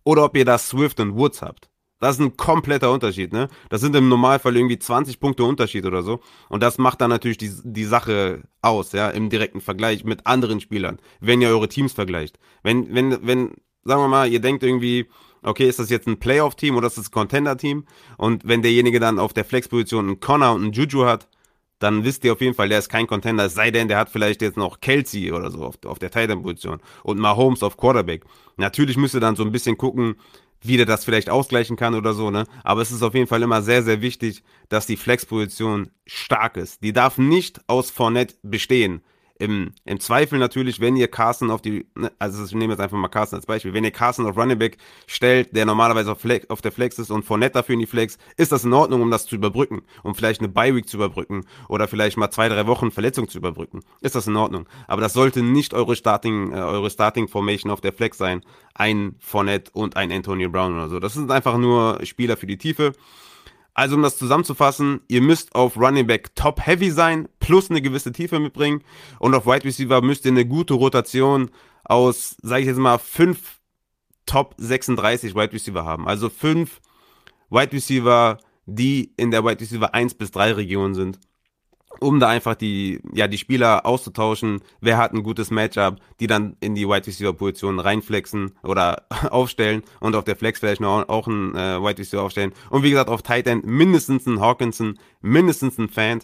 oder 0.05 0.25
ob 0.25 0.37
ihr 0.37 0.45
da 0.45 0.59
Swift 0.59 1.01
und 1.01 1.17
Woods 1.17 1.43
habt. 1.43 1.69
Das 1.99 2.17
ist 2.17 2.21
ein 2.21 2.37
kompletter 2.37 2.93
Unterschied, 2.93 3.33
ne? 3.33 3.49
Das 3.71 3.81
sind 3.81 3.97
im 3.97 4.09
Normalfall 4.09 4.55
irgendwie 4.55 4.79
20 4.79 5.19
Punkte 5.19 5.45
Unterschied 5.45 5.87
oder 5.87 6.03
so. 6.03 6.21
Und 6.49 6.63
das 6.63 6.77
macht 6.77 7.01
dann 7.01 7.09
natürlich 7.09 7.39
die, 7.39 7.51
die 7.65 7.85
Sache 7.85 8.43
aus, 8.61 8.93
ja, 8.93 9.09
im 9.09 9.31
direkten 9.31 9.63
Vergleich 9.63 10.05
mit 10.05 10.27
anderen 10.27 10.61
Spielern, 10.61 10.99
wenn 11.21 11.41
ihr 11.41 11.49
eure 11.49 11.69
Teams 11.69 11.95
vergleicht. 11.95 12.39
Wenn, 12.63 12.95
wenn, 12.95 13.27
wenn, 13.27 13.55
sagen 13.85 14.03
wir 14.03 14.09
mal, 14.09 14.29
ihr 14.29 14.41
denkt 14.41 14.63
irgendwie, 14.63 15.07
okay, 15.43 15.69
ist 15.69 15.79
das 15.79 15.89
jetzt 15.89 16.07
ein 16.07 16.19
Playoff-Team 16.19 16.77
oder 16.77 16.89
ist 16.89 16.99
das 16.99 17.09
ein 17.09 17.13
Contender-Team? 17.13 17.87
Und 18.19 18.47
wenn 18.47 18.61
derjenige 18.61 19.01
dann 19.01 19.19
auf 19.19 19.33
der 19.33 19.45
Flex-Position 19.45 20.07
einen 20.07 20.21
Connor 20.21 20.55
und 20.55 20.65
einen 20.65 20.73
Juju 20.73 21.07
hat, 21.07 21.29
dann 21.79 22.05
wisst 22.05 22.25
ihr 22.25 22.33
auf 22.33 22.41
jeden 22.41 22.55
Fall, 22.55 22.69
der 22.69 22.79
ist 22.79 22.89
kein 22.89 23.07
Contender, 23.07 23.45
es 23.45 23.55
sei 23.55 23.71
denn, 23.71 23.89
der 23.89 23.99
hat 23.99 24.09
vielleicht 24.09 24.41
jetzt 24.41 24.57
noch 24.57 24.81
Kelsey 24.81 25.33
oder 25.33 25.51
so 25.51 25.63
auf, 25.63 25.75
auf 25.85 25.99
der 25.99 26.11
Titan-Position 26.11 26.81
und 27.03 27.19
Mahomes 27.19 27.63
auf 27.63 27.77
Quarterback. 27.77 28.25
Natürlich 28.57 28.97
müsst 28.97 29.15
ihr 29.15 29.21
dann 29.21 29.37
so 29.37 29.45
ein 29.45 29.53
bisschen 29.53 29.77
gucken, 29.77 30.17
wie 30.63 30.77
der 30.77 30.87
das 30.87 31.05
vielleicht 31.05 31.31
ausgleichen 31.31 31.77
kann 31.77 31.95
oder 31.95 32.15
so, 32.15 32.31
ne? 32.31 32.47
Aber 32.65 32.83
es 32.83 32.91
ist 32.91 33.03
auf 33.03 33.15
jeden 33.15 33.27
Fall 33.27 33.43
immer 33.43 33.63
sehr, 33.63 33.83
sehr 33.83 34.01
wichtig, 34.01 34.43
dass 34.69 34.87
die 34.87 34.97
Flexposition 34.97 35.91
stark 36.07 36.57
ist. 36.57 36.83
Die 36.83 36.93
darf 36.93 37.19
nicht 37.19 37.61
aus 37.69 37.91
Fournette 37.91 38.35
bestehen. 38.43 39.03
Im, 39.39 39.73
Im 39.85 40.01
Zweifel 40.01 40.39
natürlich, 40.39 40.81
wenn 40.81 40.97
ihr 40.97 41.09
Carson 41.09 41.51
auf 41.51 41.61
die, 41.61 41.87
ne, 41.95 42.11
also 42.19 42.43
ich 42.45 42.53
nehme 42.53 42.73
jetzt 42.73 42.81
einfach 42.81 42.97
mal 42.97 43.09
Carson 43.09 43.37
als 43.37 43.45
Beispiel, 43.47 43.75
wenn 43.75 43.85
ihr 43.85 43.91
Carson 43.91 44.27
auf 44.27 44.37
Running 44.37 44.59
Back 44.59 44.79
stellt, 45.07 45.55
der 45.55 45.67
normalerweise 45.67 46.13
auf, 46.13 46.21
Flex, 46.21 46.49
auf 46.49 46.63
der 46.63 46.73
Flex 46.73 46.99
ist 46.99 47.11
und 47.11 47.25
Fournette 47.25 47.55
dafür 47.55 47.75
in 47.75 47.81
die 47.81 47.87
Flex, 47.87 48.17
ist 48.37 48.53
das 48.53 48.65
in 48.65 48.73
Ordnung, 48.73 49.03
um 49.03 49.11
das 49.11 49.27
zu 49.27 49.35
überbrücken, 49.35 49.83
um 50.03 50.15
vielleicht 50.15 50.41
eine 50.41 50.49
Bye-Week 50.49 50.89
zu 50.89 50.97
überbrücken 50.97 51.45
oder 51.69 51.87
vielleicht 51.87 52.17
mal 52.17 52.31
zwei, 52.31 52.49
drei 52.49 52.67
Wochen 52.67 52.91
Verletzung 52.91 53.29
zu 53.29 53.37
überbrücken. 53.37 53.83
Ist 54.01 54.15
das 54.15 54.27
in 54.27 54.37
Ordnung. 54.37 54.67
Aber 54.87 55.03
das 55.03 55.13
sollte 55.13 55.43
nicht 55.43 55.75
eure 55.75 55.97
Starting, 55.97 56.53
äh, 56.53 56.57
eure 56.57 56.89
Starting 56.89 57.29
Formation 57.29 57.71
auf 57.71 57.83
der 57.83 57.93
Flex 57.93 58.17
sein. 58.17 58.43
Ein 58.75 59.17
Fournette 59.19 59.71
und 59.73 59.97
ein 59.97 60.11
Antonio 60.13 60.49
Brown 60.49 60.75
oder 60.75 60.89
so. 60.89 60.99
Das 60.99 61.13
sind 61.13 61.31
einfach 61.31 61.59
nur 61.59 62.01
Spieler 62.05 62.37
für 62.37 62.47
die 62.47 62.59
Tiefe. 62.59 62.93
Also 63.77 63.95
um 63.95 64.03
das 64.03 64.17
zusammenzufassen, 64.17 65.03
ihr 65.07 65.21
müsst 65.21 65.55
auf 65.55 65.77
Running 65.77 66.07
Back 66.07 66.35
top 66.35 66.65
heavy 66.65 66.91
sein, 66.91 67.29
plus 67.41 67.69
eine 67.69 67.83
gewisse 67.83 68.11
Tiefe 68.11 68.41
mitbringen. 68.41 68.83
Und 69.19 69.35
auf 69.35 69.45
Wide 69.45 69.67
Receiver 69.67 70.01
müsst 70.01 70.25
ihr 70.25 70.31
eine 70.31 70.47
gute 70.47 70.73
Rotation 70.73 71.51
aus, 71.85 72.39
sage 72.41 72.63
ich 72.63 72.69
jetzt 72.69 72.79
mal, 72.79 72.97
fünf 72.97 73.61
Top 74.25 74.55
36 74.57 75.35
Wide 75.35 75.53
Receiver 75.53 75.85
haben. 75.85 76.09
Also 76.09 76.31
fünf 76.31 76.81
Wide 77.51 77.73
Receiver, 77.73 78.39
die 78.65 79.13
in 79.19 79.31
der 79.31 79.45
Wide 79.45 79.61
Receiver 79.61 79.93
1 79.93 80.15
bis 80.15 80.31
3 80.31 80.53
Region 80.53 80.95
sind 80.95 81.21
um 82.01 82.21
da 82.21 82.29
einfach 82.29 82.55
die, 82.55 83.01
ja, 83.13 83.29
die 83.29 83.39
Spieler 83.39 83.87
auszutauschen, 83.87 84.61
wer 84.81 84.99
hat 84.99 85.13
ein 85.13 85.23
gutes 85.23 85.51
Matchup, 85.51 85.97
die 86.21 86.27
dann 86.27 86.57
in 86.61 86.75
die 86.75 86.87
Wide 86.87 87.07
Receiver 87.07 87.33
Position 87.33 87.79
reinflexen 87.79 88.53
oder 88.63 89.03
aufstellen 89.31 89.83
und 90.01 90.17
auf 90.17 90.25
der 90.25 90.37
Flex 90.37 90.61
vielleicht 90.61 90.81
noch 90.81 91.09
auch 91.09 91.27
einen 91.27 91.55
äh, 91.55 91.81
Wide 91.81 91.99
Receiver 91.99 92.23
aufstellen. 92.23 92.53
Und 92.71 92.83
wie 92.83 92.91
gesagt, 92.91 93.11
auf 93.11 93.23
Tight 93.23 93.47
End 93.47 93.65
mindestens 93.65 94.27
ein 94.27 94.41
Hawkinson, 94.41 94.99
mindestens 95.21 95.79
ein 95.79 95.89
Fan. 95.89 96.21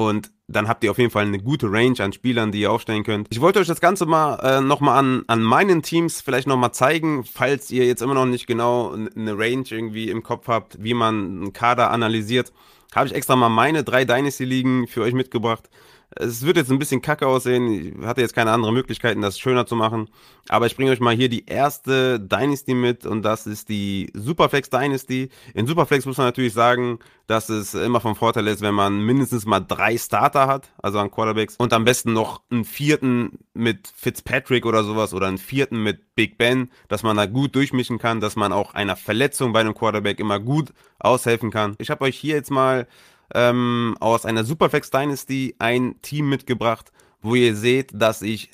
Und 0.00 0.30
dann 0.48 0.66
habt 0.66 0.82
ihr 0.82 0.90
auf 0.90 0.96
jeden 0.96 1.10
Fall 1.10 1.26
eine 1.26 1.38
gute 1.38 1.70
Range 1.70 2.00
an 2.00 2.14
Spielern, 2.14 2.52
die 2.52 2.62
ihr 2.62 2.72
aufstellen 2.72 3.04
könnt. 3.04 3.26
Ich 3.30 3.42
wollte 3.42 3.58
euch 3.58 3.66
das 3.66 3.82
Ganze 3.82 4.06
mal 4.06 4.36
äh, 4.36 4.62
nochmal 4.62 4.98
an, 4.98 5.24
an 5.26 5.42
meinen 5.42 5.82
Teams 5.82 6.22
vielleicht 6.22 6.48
nochmal 6.48 6.72
zeigen, 6.72 7.22
falls 7.22 7.70
ihr 7.70 7.84
jetzt 7.84 8.00
immer 8.00 8.14
noch 8.14 8.24
nicht 8.24 8.46
genau 8.46 8.94
eine 8.94 9.36
Range 9.36 9.64
irgendwie 9.68 10.08
im 10.08 10.22
Kopf 10.22 10.48
habt, 10.48 10.82
wie 10.82 10.94
man 10.94 11.14
einen 11.14 11.52
Kader 11.52 11.90
analysiert. 11.90 12.50
Habe 12.94 13.08
ich 13.08 13.14
extra 13.14 13.36
mal 13.36 13.50
meine 13.50 13.84
drei 13.84 14.06
Dynasty-Ligen 14.06 14.86
für 14.86 15.02
euch 15.02 15.12
mitgebracht. 15.12 15.68
Es 16.16 16.44
wird 16.44 16.56
jetzt 16.56 16.70
ein 16.72 16.78
bisschen 16.78 17.02
kacke 17.02 17.26
aussehen. 17.26 18.00
Ich 18.00 18.06
hatte 18.06 18.20
jetzt 18.20 18.34
keine 18.34 18.50
anderen 18.50 18.74
Möglichkeiten, 18.74 19.20
das 19.20 19.38
schöner 19.38 19.66
zu 19.66 19.76
machen. 19.76 20.08
Aber 20.48 20.66
ich 20.66 20.74
bringe 20.74 20.90
euch 20.90 20.98
mal 20.98 21.14
hier 21.14 21.28
die 21.28 21.46
erste 21.46 22.18
Dynasty 22.18 22.74
mit 22.74 23.06
und 23.06 23.22
das 23.22 23.46
ist 23.46 23.68
die 23.68 24.10
Superflex 24.14 24.70
Dynasty. 24.70 25.30
In 25.54 25.68
Superflex 25.68 26.06
muss 26.06 26.16
man 26.16 26.26
natürlich 26.26 26.52
sagen, 26.52 26.98
dass 27.28 27.48
es 27.48 27.74
immer 27.74 28.00
vom 28.00 28.16
Vorteil 28.16 28.48
ist, 28.48 28.60
wenn 28.60 28.74
man 28.74 29.04
mindestens 29.06 29.46
mal 29.46 29.60
drei 29.60 29.96
Starter 29.96 30.48
hat, 30.48 30.72
also 30.82 30.98
an 30.98 31.12
Quarterbacks 31.12 31.54
und 31.56 31.72
am 31.72 31.84
besten 31.84 32.12
noch 32.12 32.42
einen 32.50 32.64
vierten 32.64 33.38
mit 33.54 33.86
Fitzpatrick 33.94 34.66
oder 34.66 34.82
sowas 34.82 35.14
oder 35.14 35.28
einen 35.28 35.38
vierten 35.38 35.80
mit 35.80 36.16
Big 36.16 36.38
Ben, 36.38 36.70
dass 36.88 37.04
man 37.04 37.16
da 37.16 37.26
gut 37.26 37.54
durchmischen 37.54 37.98
kann, 37.98 38.20
dass 38.20 38.34
man 38.34 38.52
auch 38.52 38.74
einer 38.74 38.96
Verletzung 38.96 39.52
bei 39.52 39.60
einem 39.60 39.74
Quarterback 39.74 40.18
immer 40.18 40.40
gut 40.40 40.72
aushelfen 40.98 41.52
kann. 41.52 41.76
Ich 41.78 41.90
habe 41.90 42.04
euch 42.04 42.18
hier 42.18 42.34
jetzt 42.34 42.50
mal 42.50 42.88
ähm, 43.34 43.96
aus 44.00 44.26
einer 44.26 44.44
Superflex 44.44 44.90
Dynasty 44.90 45.54
ein 45.58 46.00
Team 46.02 46.28
mitgebracht, 46.28 46.92
wo 47.20 47.34
ihr 47.34 47.54
seht, 47.54 47.90
dass 47.94 48.22
ich 48.22 48.50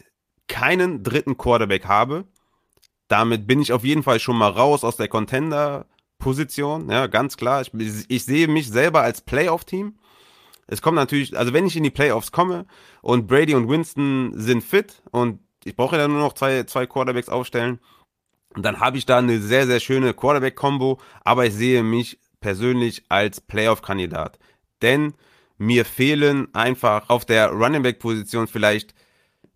keinen 0.49 1.02
dritten 1.02 1.37
Quarterback 1.37 1.87
habe. 1.87 2.25
Damit 3.09 3.47
bin 3.47 3.61
ich 3.61 3.73
auf 3.73 3.85
jeden 3.85 4.02
Fall 4.02 4.21
schon 4.21 4.37
mal 4.37 4.50
raus 4.50 4.85
aus 4.85 4.97
der 4.97 5.09
Contender-Position. 5.09 6.90
Ja, 6.90 7.06
ganz 7.06 7.37
klar. 7.37 7.62
Ich, 7.62 7.71
ich 8.09 8.25
sehe 8.25 8.49
mich 8.49 8.68
selber 8.68 9.02
als 9.02 9.21
Playoff-Team. 9.21 9.99
Es 10.66 10.83
kommt 10.83 10.97
natürlich, 10.97 11.37
also 11.38 11.52
wenn 11.52 11.66
ich 11.66 11.76
in 11.76 11.85
die 11.85 11.90
Playoffs 11.90 12.33
komme 12.33 12.66
und 13.00 13.28
Brady 13.28 13.54
und 13.54 13.68
Winston 13.68 14.33
sind 14.35 14.64
fit 14.64 15.02
und 15.12 15.38
ich 15.64 15.76
brauche 15.76 15.97
ja 15.97 16.09
nur 16.09 16.18
noch 16.18 16.33
zwei, 16.33 16.64
zwei 16.64 16.87
Quarterbacks 16.87 17.28
aufstellen, 17.28 17.78
dann 18.56 18.80
habe 18.80 18.99
ich 18.99 19.06
da 19.06 19.18
eine 19.18 19.40
sehr, 19.40 19.66
sehr 19.66 19.80
schöne 19.80 20.14
Quarterback-Kombo, 20.14 20.99
aber 21.25 21.47
ich 21.47 21.54
sehe 21.54 21.83
mich 21.85 22.18
persönlich 22.40 23.04
als 23.09 23.40
Playoff-Kandidat 23.40 24.38
denn 24.83 25.14
mir 25.59 25.85
fehlen 25.85 26.54
einfach 26.54 27.09
auf 27.09 27.25
der 27.25 27.50
Running 27.50 27.83
Back 27.83 27.99
Position 27.99 28.47
vielleicht 28.47 28.95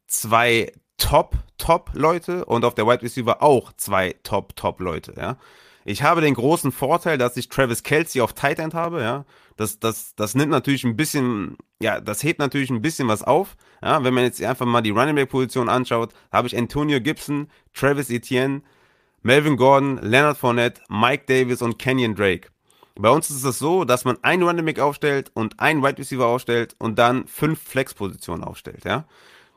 zwei 0.06 0.72
Top 0.96 1.36
Top 1.58 1.90
Leute 1.94 2.44
und 2.44 2.64
auf 2.64 2.74
der 2.74 2.86
Wide 2.86 3.02
Receiver 3.02 3.42
auch 3.42 3.72
zwei 3.76 4.14
Top 4.22 4.56
Top 4.56 4.80
Leute, 4.80 5.14
ja. 5.16 5.36
Ich 5.84 6.02
habe 6.02 6.20
den 6.20 6.34
großen 6.34 6.72
Vorteil, 6.72 7.16
dass 7.16 7.36
ich 7.38 7.48
Travis 7.48 7.82
Kelsey 7.82 8.20
auf 8.20 8.34
Tight 8.34 8.58
End 8.58 8.74
habe, 8.74 9.00
ja. 9.00 9.24
Das, 9.56 9.78
das, 9.78 10.14
das 10.14 10.34
nimmt 10.34 10.50
natürlich 10.50 10.84
ein 10.84 10.96
bisschen, 10.96 11.56
ja, 11.80 12.00
das 12.00 12.22
hebt 12.22 12.38
natürlich 12.38 12.70
ein 12.70 12.82
bisschen 12.82 13.08
was 13.08 13.22
auf. 13.22 13.56
Ja, 13.82 14.04
wenn 14.04 14.14
man 14.14 14.24
jetzt 14.24 14.42
einfach 14.42 14.66
mal 14.66 14.82
die 14.82 14.90
Running 14.90 15.14
Back 15.14 15.30
Position 15.30 15.68
anschaut, 15.68 16.12
habe 16.32 16.46
ich 16.46 16.56
Antonio 16.56 17.00
Gibson, 17.00 17.48
Travis 17.74 18.10
Etienne, 18.10 18.62
Melvin 19.22 19.56
Gordon, 19.56 19.98
Leonard 20.02 20.38
Fournette, 20.38 20.80
Mike 20.88 21.24
Davis 21.26 21.62
und 21.62 21.78
Kenyon 21.78 22.14
Drake. 22.14 22.48
Bei 23.00 23.08
uns 23.08 23.30
ist 23.30 23.44
es 23.44 23.58
so, 23.58 23.84
dass 23.84 24.04
man 24.04 24.18
einen 24.22 24.42
Running 24.42 24.66
Back 24.66 24.78
aufstellt 24.78 25.30
und 25.34 25.58
einen 25.58 25.82
Wide 25.82 25.98
Receiver 25.98 26.26
aufstellt 26.26 26.76
und 26.78 26.98
dann 26.98 27.26
fünf 27.26 27.62
Flex-Positionen 27.62 28.44
aufstellt, 28.44 28.84
ja. 28.84 29.06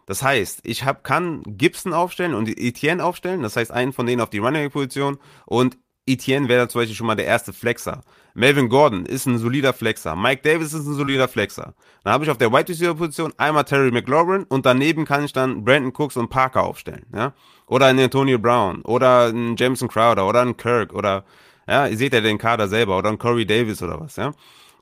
Das 0.06 0.22
heißt, 0.22 0.62
ich 0.64 0.84
hab, 0.84 1.04
kann 1.04 1.44
Gibson 1.46 1.94
aufstellen 1.94 2.34
und 2.34 2.50
Etienne 2.50 3.04
aufstellen, 3.04 3.42
das 3.42 3.56
heißt 3.56 3.72
einen 3.72 3.94
von 3.94 4.06
denen 4.06 4.22
auf 4.22 4.30
die 4.30 4.38
Running 4.40 4.64
Back 4.64 4.74
Position 4.74 5.18
und 5.46 5.78
Etienne 6.06 6.50
wäre 6.50 6.68
zum 6.68 6.82
Beispiel 6.82 6.96
schon 6.96 7.08
mal 7.08 7.16
der 7.16 7.26
erste 7.26 7.54
Flexer. 7.54 8.02
Melvin 8.34 8.68
Gordon 8.68 9.06
ist 9.06 9.26
ein 9.26 9.38
solider 9.38 9.74
Flexer. 9.74 10.16
Mike 10.16 10.42
Davis 10.42 10.74
ist 10.74 10.86
ein 10.86 10.96
solider 10.96 11.28
Flexer. 11.28 11.76
Dann 12.04 12.14
habe 12.14 12.26
ich 12.26 12.30
auf 12.30 12.38
der 12.38 12.52
Wide 12.52 12.68
Receiver 12.68 12.96
Position 12.96 13.34
einmal 13.38 13.64
Terry 13.64 13.92
McLaurin 13.92 14.44
und 14.44 14.66
daneben 14.66 15.06
kann 15.06 15.24
ich 15.24 15.32
dann 15.34 15.64
Brandon 15.64 15.94
Cooks 15.94 16.18
und 16.18 16.30
Parker 16.30 16.64
aufstellen, 16.64 17.06
ja. 17.14 17.34
Oder 17.68 17.88
einen 17.88 18.00
Antonio 18.00 18.40
Brown 18.40 18.82
oder 18.84 19.26
einen 19.26 19.56
Jameson 19.56 19.88
Crowder 19.88 20.28
oder 20.28 20.42
einen 20.42 20.58
Kirk 20.58 20.94
oder 20.94 21.24
ja, 21.68 21.88
ihr 21.88 21.98
seht 21.98 22.14
ja 22.14 22.22
den 22.22 22.38
Kader 22.38 22.68
selber 22.68 22.98
oder 22.98 23.10
ein 23.10 23.18
Corey 23.18 23.46
Davis 23.46 23.82
oder 23.82 24.00
was, 24.00 24.16
ja. 24.16 24.34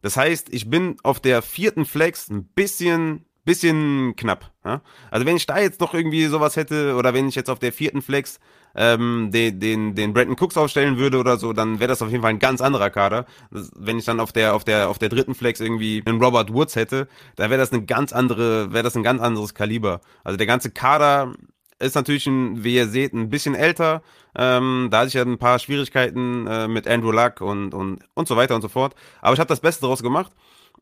Das 0.01 0.17
heißt, 0.17 0.49
ich 0.51 0.69
bin 0.69 0.97
auf 1.03 1.19
der 1.19 1.41
vierten 1.41 1.85
Flex 1.85 2.29
ein 2.29 2.45
bisschen, 2.45 3.25
bisschen 3.45 4.15
knapp. 4.15 4.51
Ja? 4.65 4.81
Also 5.11 5.25
wenn 5.25 5.35
ich 5.35 5.45
da 5.45 5.59
jetzt 5.59 5.79
noch 5.79 5.93
irgendwie 5.93 6.25
sowas 6.25 6.55
hätte 6.55 6.95
oder 6.95 7.13
wenn 7.13 7.27
ich 7.27 7.35
jetzt 7.35 7.49
auf 7.49 7.59
der 7.59 7.71
vierten 7.71 8.01
Flex 8.01 8.39
ähm, 8.75 9.29
den, 9.31 9.59
den, 9.59 9.95
den 9.95 10.13
Brandon 10.13 10.37
Cooks 10.39 10.57
aufstellen 10.57 10.97
würde 10.97 11.17
oder 11.17 11.37
so, 11.37 11.53
dann 11.53 11.79
wäre 11.79 11.89
das 11.89 12.01
auf 12.01 12.09
jeden 12.09 12.21
Fall 12.21 12.31
ein 12.31 12.39
ganz 12.39 12.61
anderer 12.61 12.89
Kader. 12.89 13.25
Das, 13.51 13.69
wenn 13.75 13.99
ich 13.99 14.05
dann 14.05 14.19
auf 14.19 14.31
der, 14.31 14.55
auf 14.55 14.63
der, 14.63 14.89
auf 14.89 14.97
der 14.97 15.09
dritten 15.09 15.35
Flex 15.35 15.59
irgendwie 15.59 16.01
einen 16.05 16.21
Robert 16.21 16.53
Woods 16.53 16.75
hätte, 16.75 17.07
da 17.35 17.49
wäre 17.49 17.59
das 17.59 17.71
eine 17.71 17.85
ganz 17.85 18.13
andere, 18.13 18.71
wäre 18.73 18.83
das 18.83 18.95
ein 18.95 19.03
ganz 19.03 19.21
anderes 19.21 19.53
Kaliber. 19.53 20.01
Also 20.23 20.37
der 20.37 20.47
ganze 20.47 20.71
Kader 20.71 21.33
ist 21.81 21.95
natürlich, 21.95 22.27
ein, 22.27 22.63
wie 22.63 22.75
ihr 22.75 22.87
seht, 22.87 23.13
ein 23.13 23.29
bisschen 23.29 23.55
älter. 23.55 24.01
Ähm, 24.35 24.89
da 24.91 24.99
hatte 24.99 25.07
ich 25.09 25.13
ja 25.13 25.23
ein 25.23 25.37
paar 25.37 25.59
Schwierigkeiten 25.59 26.47
äh, 26.47 26.67
mit 26.67 26.87
Andrew 26.87 27.11
Luck 27.11 27.41
und, 27.41 27.73
und, 27.73 27.99
und 28.13 28.27
so 28.27 28.35
weiter 28.35 28.55
und 28.55 28.61
so 28.61 28.69
fort. 28.69 28.95
Aber 29.21 29.33
ich 29.33 29.39
habe 29.39 29.49
das 29.49 29.59
Beste 29.59 29.81
daraus 29.81 30.01
gemacht 30.01 30.31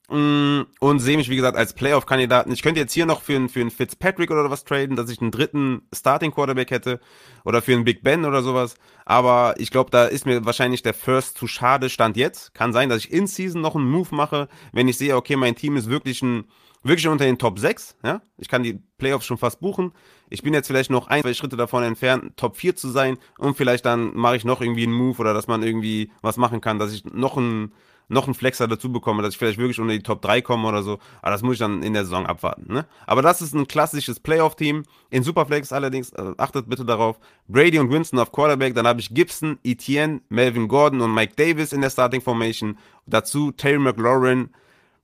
mm, 0.09 0.61
und 0.79 0.99
sehe 0.99 1.17
mich, 1.17 1.29
wie 1.29 1.35
gesagt, 1.35 1.57
als 1.57 1.73
Playoff-Kandidaten. 1.73 2.51
Ich 2.51 2.61
könnte 2.61 2.79
jetzt 2.79 2.93
hier 2.93 3.05
noch 3.05 3.21
für 3.21 3.35
einen, 3.35 3.49
für 3.49 3.61
einen 3.61 3.71
Fitzpatrick 3.71 4.29
oder 4.29 4.49
was 4.51 4.65
traden, 4.65 4.95
dass 4.95 5.09
ich 5.09 5.19
einen 5.21 5.31
dritten 5.31 5.81
Starting-Quarterback 5.93 6.69
hätte 6.69 6.99
oder 7.43 7.61
für 7.61 7.73
einen 7.73 7.85
Big 7.85 8.03
Ben 8.03 8.25
oder 8.25 8.43
sowas. 8.43 8.75
Aber 9.05 9.55
ich 9.57 9.71
glaube, 9.71 9.89
da 9.89 10.05
ist 10.05 10.27
mir 10.27 10.45
wahrscheinlich 10.45 10.83
der 10.83 10.93
First 10.93 11.37
zu 11.37 11.47
schade, 11.47 11.89
Stand 11.89 12.17
jetzt. 12.17 12.53
Kann 12.53 12.73
sein, 12.73 12.89
dass 12.89 12.99
ich 12.99 13.11
in 13.11 13.25
Season 13.25 13.61
noch 13.61 13.75
einen 13.75 13.89
Move 13.89 14.13
mache, 14.13 14.47
wenn 14.73 14.87
ich 14.87 14.97
sehe, 14.97 15.15
okay, 15.15 15.35
mein 15.35 15.55
Team 15.55 15.75
ist 15.75 15.89
wirklich 15.89 16.21
ein 16.21 16.45
wirklich 16.83 17.07
unter 17.07 17.25
den 17.25 17.37
Top 17.37 17.59
6, 17.59 17.97
ja. 18.03 18.21
Ich 18.37 18.47
kann 18.47 18.63
die 18.63 18.79
Playoffs 18.97 19.25
schon 19.25 19.37
fast 19.37 19.59
buchen. 19.59 19.91
Ich 20.29 20.43
bin 20.43 20.53
jetzt 20.53 20.67
vielleicht 20.67 20.89
noch 20.89 21.07
ein, 21.07 21.21
zwei 21.21 21.33
Schritte 21.33 21.57
davon 21.57 21.83
entfernt, 21.83 22.37
Top 22.37 22.55
4 22.57 22.75
zu 22.75 22.89
sein 22.89 23.17
und 23.37 23.57
vielleicht 23.57 23.85
dann 23.85 24.15
mache 24.15 24.35
ich 24.35 24.45
noch 24.45 24.61
irgendwie 24.61 24.83
einen 24.83 24.93
Move 24.93 25.19
oder 25.19 25.33
dass 25.33 25.47
man 25.47 25.63
irgendwie 25.63 26.11
was 26.21 26.37
machen 26.37 26.61
kann, 26.61 26.79
dass 26.79 26.93
ich 26.93 27.03
noch 27.05 27.37
einen, 27.37 27.73
noch 28.07 28.25
einen 28.25 28.33
Flexer 28.33 28.67
dazu 28.67 28.91
bekomme, 28.91 29.21
dass 29.21 29.33
ich 29.33 29.37
vielleicht 29.37 29.57
wirklich 29.57 29.79
unter 29.79 29.93
die 29.93 30.03
Top 30.03 30.21
3 30.21 30.41
komme 30.41 30.67
oder 30.67 30.83
so. 30.83 30.99
Aber 31.21 31.31
das 31.31 31.41
muss 31.41 31.53
ich 31.53 31.59
dann 31.59 31.83
in 31.83 31.93
der 31.93 32.05
Saison 32.05 32.25
abwarten. 32.25 32.71
Ne? 32.71 32.85
Aber 33.05 33.21
das 33.21 33.41
ist 33.41 33.53
ein 33.53 33.67
klassisches 33.67 34.19
Playoff-Team. 34.19 34.83
In 35.09 35.23
Superflex 35.23 35.71
allerdings, 35.71 36.11
äh, 36.13 36.33
achtet 36.37 36.69
bitte 36.69 36.85
darauf, 36.85 37.19
Brady 37.47 37.79
und 37.79 37.91
Winston 37.91 38.19
auf 38.19 38.31
Quarterback, 38.31 38.73
dann 38.75 38.87
habe 38.87 38.99
ich 38.99 39.13
Gibson, 39.13 39.59
Etienne, 39.63 40.21
Melvin 40.29 40.67
Gordon 40.67 41.01
und 41.01 41.13
Mike 41.13 41.33
Davis 41.35 41.73
in 41.73 41.81
der 41.81 41.89
Starting 41.89 42.21
Formation. 42.21 42.77
Dazu 43.05 43.51
Terry 43.51 43.79
McLaurin, 43.79 44.49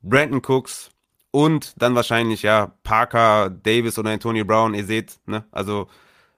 Brandon 0.01 0.41
Cooks, 0.45 0.91
und 1.35 1.73
dann 1.75 1.95
wahrscheinlich, 1.95 2.43
ja, 2.43 2.71
Parker, 2.83 3.49
Davis 3.49 3.99
oder 3.99 4.09
Antonio 4.11 4.45
Brown, 4.45 4.73
ihr 4.73 4.85
seht, 4.85 5.19
ne? 5.25 5.43
Also 5.51 5.89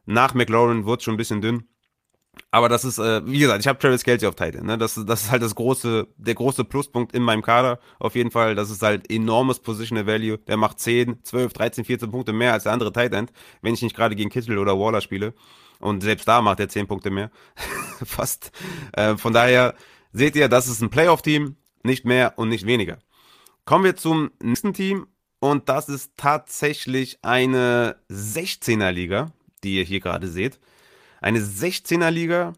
nach 0.07 0.33
McLaurin 0.33 0.87
es 0.87 1.03
schon 1.03 1.13
ein 1.13 1.17
bisschen 1.17 1.39
dünn. 1.39 1.67
Aber 2.49 2.67
das 2.67 2.83
ist, 2.83 2.97
äh, 2.97 3.21
wie 3.23 3.37
gesagt, 3.37 3.59
ich 3.59 3.67
habe 3.67 3.77
Travis 3.77 4.03
Kelsey 4.03 4.27
auf 4.27 4.33
Titan. 4.33 4.65
Ne? 4.65 4.75
Das, 4.79 4.95
das 4.95 5.25
ist 5.25 5.31
halt 5.31 5.43
das 5.43 5.53
große, 5.53 6.07
der 6.17 6.33
große 6.33 6.63
Pluspunkt 6.63 7.13
in 7.13 7.21
meinem 7.21 7.43
Kader. 7.43 7.79
Auf 7.99 8.15
jeden 8.15 8.31
Fall, 8.31 8.55
das 8.55 8.71
ist 8.71 8.81
halt 8.81 9.11
enormes 9.11 9.59
Positional 9.59 10.07
Value. 10.07 10.39
Der 10.39 10.57
macht 10.57 10.79
10, 10.79 11.23
12, 11.23 11.53
13, 11.53 11.85
14 11.85 12.09
Punkte 12.09 12.33
mehr 12.33 12.53
als 12.53 12.63
der 12.63 12.71
andere 12.71 12.91
Titan, 12.91 13.29
wenn 13.61 13.75
ich 13.75 13.83
nicht 13.83 13.95
gerade 13.95 14.15
gegen 14.15 14.31
Kittel 14.31 14.57
oder 14.57 14.79
Waller 14.79 15.01
spiele. 15.01 15.35
Und 15.79 16.01
selbst 16.01 16.27
da 16.27 16.41
macht 16.41 16.59
er 16.59 16.69
10 16.69 16.87
Punkte 16.87 17.11
mehr. 17.11 17.29
Fast. 18.03 18.51
Äh, 18.93 19.15
von 19.15 19.31
daher 19.31 19.75
seht 20.11 20.35
ihr, 20.35 20.47
das 20.47 20.67
ist 20.67 20.81
ein 20.81 20.89
Playoff-Team, 20.89 21.55
nicht 21.83 22.03
mehr 22.03 22.33
und 22.37 22.49
nicht 22.49 22.65
weniger. 22.65 22.97
Kommen 23.67 23.83
wir 23.83 23.97
zum 23.97 24.31
nächsten 24.41 24.73
Team 24.73 25.07
und 25.41 25.67
das 25.67 25.89
ist 25.89 26.13
tatsächlich 26.15 27.19
eine 27.21 27.97
16er 28.09 28.91
Liga, 28.91 29.33
die 29.61 29.75
ihr 29.75 29.83
hier 29.83 29.99
gerade 29.99 30.29
seht. 30.29 30.57
Eine 31.19 31.39
16er 31.39 32.09
Liga, 32.09 32.53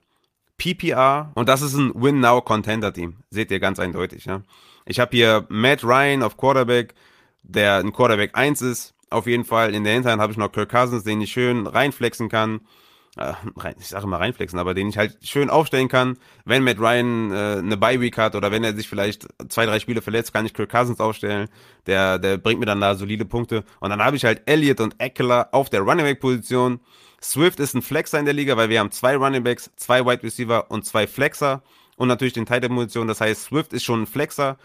PPR 0.59 1.31
und 1.33 1.49
das 1.49 1.63
ist 1.63 1.73
ein 1.73 1.91
Win-Now-Contender-Team. 1.95 3.15
Seht 3.31 3.49
ihr 3.49 3.59
ganz 3.59 3.79
eindeutig. 3.79 4.25
Ja? 4.25 4.43
Ich 4.85 4.99
habe 4.99 5.17
hier 5.17 5.47
Matt 5.49 5.83
Ryan 5.83 6.21
auf 6.21 6.37
Quarterback, 6.37 6.93
der 7.41 7.77
ein 7.77 7.91
Quarterback 7.91 8.37
1 8.37 8.61
ist. 8.61 8.93
Auf 9.09 9.25
jeden 9.25 9.45
Fall 9.45 9.73
in 9.73 9.83
der 9.83 9.93
Hinterhand 9.93 10.21
habe 10.21 10.31
ich 10.31 10.37
noch 10.37 10.51
Kirk 10.51 10.69
Cousins, 10.69 11.05
den 11.05 11.21
ich 11.21 11.31
schön 11.31 11.65
reinflexen 11.65 12.29
kann 12.29 12.61
äh, 13.17 13.33
ich 13.79 13.87
sage 13.87 14.05
immer 14.05 14.19
reinflexen, 14.19 14.59
aber 14.59 14.73
den 14.73 14.89
ich 14.89 14.97
halt 14.97 15.17
schön 15.21 15.49
aufstellen 15.49 15.87
kann, 15.87 16.17
wenn 16.45 16.63
Matt 16.63 16.79
Ryan 16.79 17.31
äh, 17.31 17.35
eine 17.57 17.77
Bye-Week 17.77 18.17
hat 18.17 18.35
oder 18.35 18.51
wenn 18.51 18.63
er 18.63 18.75
sich 18.75 18.87
vielleicht 18.87 19.27
zwei, 19.49 19.65
drei 19.65 19.79
Spiele 19.79 20.01
verletzt, 20.01 20.33
kann 20.33 20.45
ich 20.45 20.53
Kirk 20.53 20.69
Cousins 20.69 20.99
aufstellen. 20.99 21.49
Der, 21.87 22.19
der 22.19 22.37
bringt 22.37 22.59
mir 22.59 22.65
dann 22.65 22.81
da 22.81 22.95
solide 22.95 23.25
Punkte. 23.25 23.63
Und 23.79 23.89
dann 23.89 24.03
habe 24.03 24.15
ich 24.15 24.25
halt 24.25 24.43
Elliott 24.45 24.79
und 24.79 24.95
Eckler 24.99 25.49
auf 25.51 25.69
der 25.69 25.81
Running 25.81 26.05
Back-Position. 26.05 26.79
Swift 27.21 27.59
ist 27.59 27.73
ein 27.73 27.81
Flexer 27.81 28.19
in 28.19 28.25
der 28.25 28.33
Liga, 28.33 28.55
weil 28.55 28.69
wir 28.69 28.79
haben 28.79 28.91
zwei 28.91 29.15
Running 29.15 29.43
Backs, 29.43 29.69
zwei 29.75 30.05
Wide 30.05 30.23
Receiver 30.23 30.71
und 30.71 30.85
zwei 30.85 31.05
Flexer 31.07 31.61
und 31.97 32.07
natürlich 32.07 32.33
den 32.33 32.45
Tight 32.45 32.67
Position. 32.67 33.07
Das 33.07 33.19
heißt, 33.19 33.43
Swift 33.43 33.73
ist 33.73 33.83
schon 33.83 34.03
ein 34.03 34.07
Flexer 34.07 34.57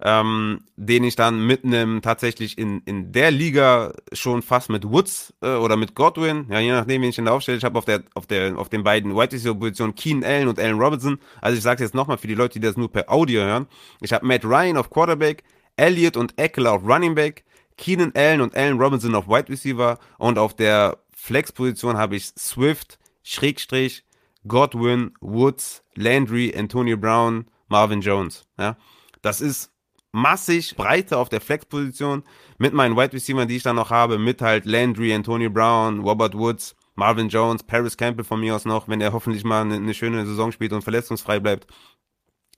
ähm, 0.00 0.60
den 0.76 1.02
ich 1.02 1.16
dann 1.16 1.44
mit 1.44 1.64
einem 1.64 2.02
tatsächlich 2.02 2.56
in, 2.56 2.82
in 2.84 3.10
der 3.10 3.30
Liga 3.30 3.92
schon 4.12 4.42
fast 4.42 4.70
mit 4.70 4.88
Woods 4.88 5.34
äh, 5.42 5.56
oder 5.56 5.76
mit 5.76 5.94
Godwin, 5.94 6.46
ja, 6.50 6.60
je 6.60 6.70
nachdem, 6.70 7.02
wen 7.02 7.10
ich 7.10 7.18
in 7.18 7.24
der 7.24 7.34
aufstelle. 7.34 7.58
Ich 7.58 7.64
habe 7.64 7.78
auf 7.78 7.84
der, 7.84 8.04
auf 8.14 8.26
der, 8.26 8.56
auf 8.58 8.68
den 8.68 8.84
beiden 8.84 9.16
White 9.16 9.34
Receiver 9.34 9.54
Positionen 9.54 9.94
Keenan 9.94 10.24
Allen 10.24 10.48
und 10.48 10.58
Allen 10.58 10.78
Robinson. 10.78 11.18
Also 11.40 11.56
ich 11.56 11.62
sage 11.62 11.82
jetzt 11.82 11.94
nochmal 11.94 12.18
für 12.18 12.28
die 12.28 12.34
Leute, 12.34 12.60
die 12.60 12.66
das 12.66 12.76
nur 12.76 12.92
per 12.92 13.10
Audio 13.10 13.42
hören. 13.42 13.66
Ich 14.00 14.12
habe 14.12 14.24
Matt 14.24 14.44
Ryan 14.44 14.76
auf 14.76 14.90
Quarterback, 14.90 15.42
Elliott 15.76 16.16
und 16.16 16.38
Eckler 16.38 16.72
auf 16.72 16.84
Running 16.84 17.14
Back, 17.14 17.44
Keenan 17.76 18.12
Allen 18.14 18.40
und 18.40 18.54
Allen 18.54 18.80
Robinson 18.80 19.14
auf 19.14 19.28
Wide 19.28 19.48
Receiver 19.48 19.98
und 20.18 20.38
auf 20.38 20.54
der 20.54 20.98
Flex-Position 21.12 21.96
habe 21.96 22.16
ich 22.16 22.26
Swift, 22.26 22.98
Schrägstrich, 23.24 24.04
Godwin, 24.46 25.12
Woods, 25.20 25.82
Landry, 25.94 26.54
Antonio 26.56 26.96
Brown, 26.96 27.46
Marvin 27.68 28.00
Jones. 28.00 28.46
Ja, 28.58 28.76
das 29.22 29.40
ist 29.40 29.72
massig 30.12 30.76
Breite 30.76 31.18
auf 31.18 31.28
der 31.28 31.40
Flex-Position 31.40 32.24
mit 32.58 32.72
meinen 32.72 32.96
Wide 32.96 33.12
Receiver, 33.12 33.46
die 33.46 33.56
ich 33.56 33.62
dann 33.62 33.76
noch 33.76 33.90
habe, 33.90 34.18
mit 34.18 34.42
halt 34.42 34.64
Landry, 34.64 35.12
Antonio 35.12 35.50
Brown, 35.50 36.00
Robert 36.00 36.34
Woods, 36.34 36.74
Marvin 36.94 37.28
Jones, 37.28 37.62
Paris 37.62 37.96
Campbell 37.96 38.24
von 38.24 38.40
mir 38.40 38.56
aus 38.56 38.64
noch, 38.64 38.88
wenn 38.88 39.00
er 39.00 39.12
hoffentlich 39.12 39.44
mal 39.44 39.62
eine, 39.62 39.76
eine 39.76 39.94
schöne 39.94 40.26
Saison 40.26 40.50
spielt 40.52 40.72
und 40.72 40.82
verletzungsfrei 40.82 41.40
bleibt 41.40 41.66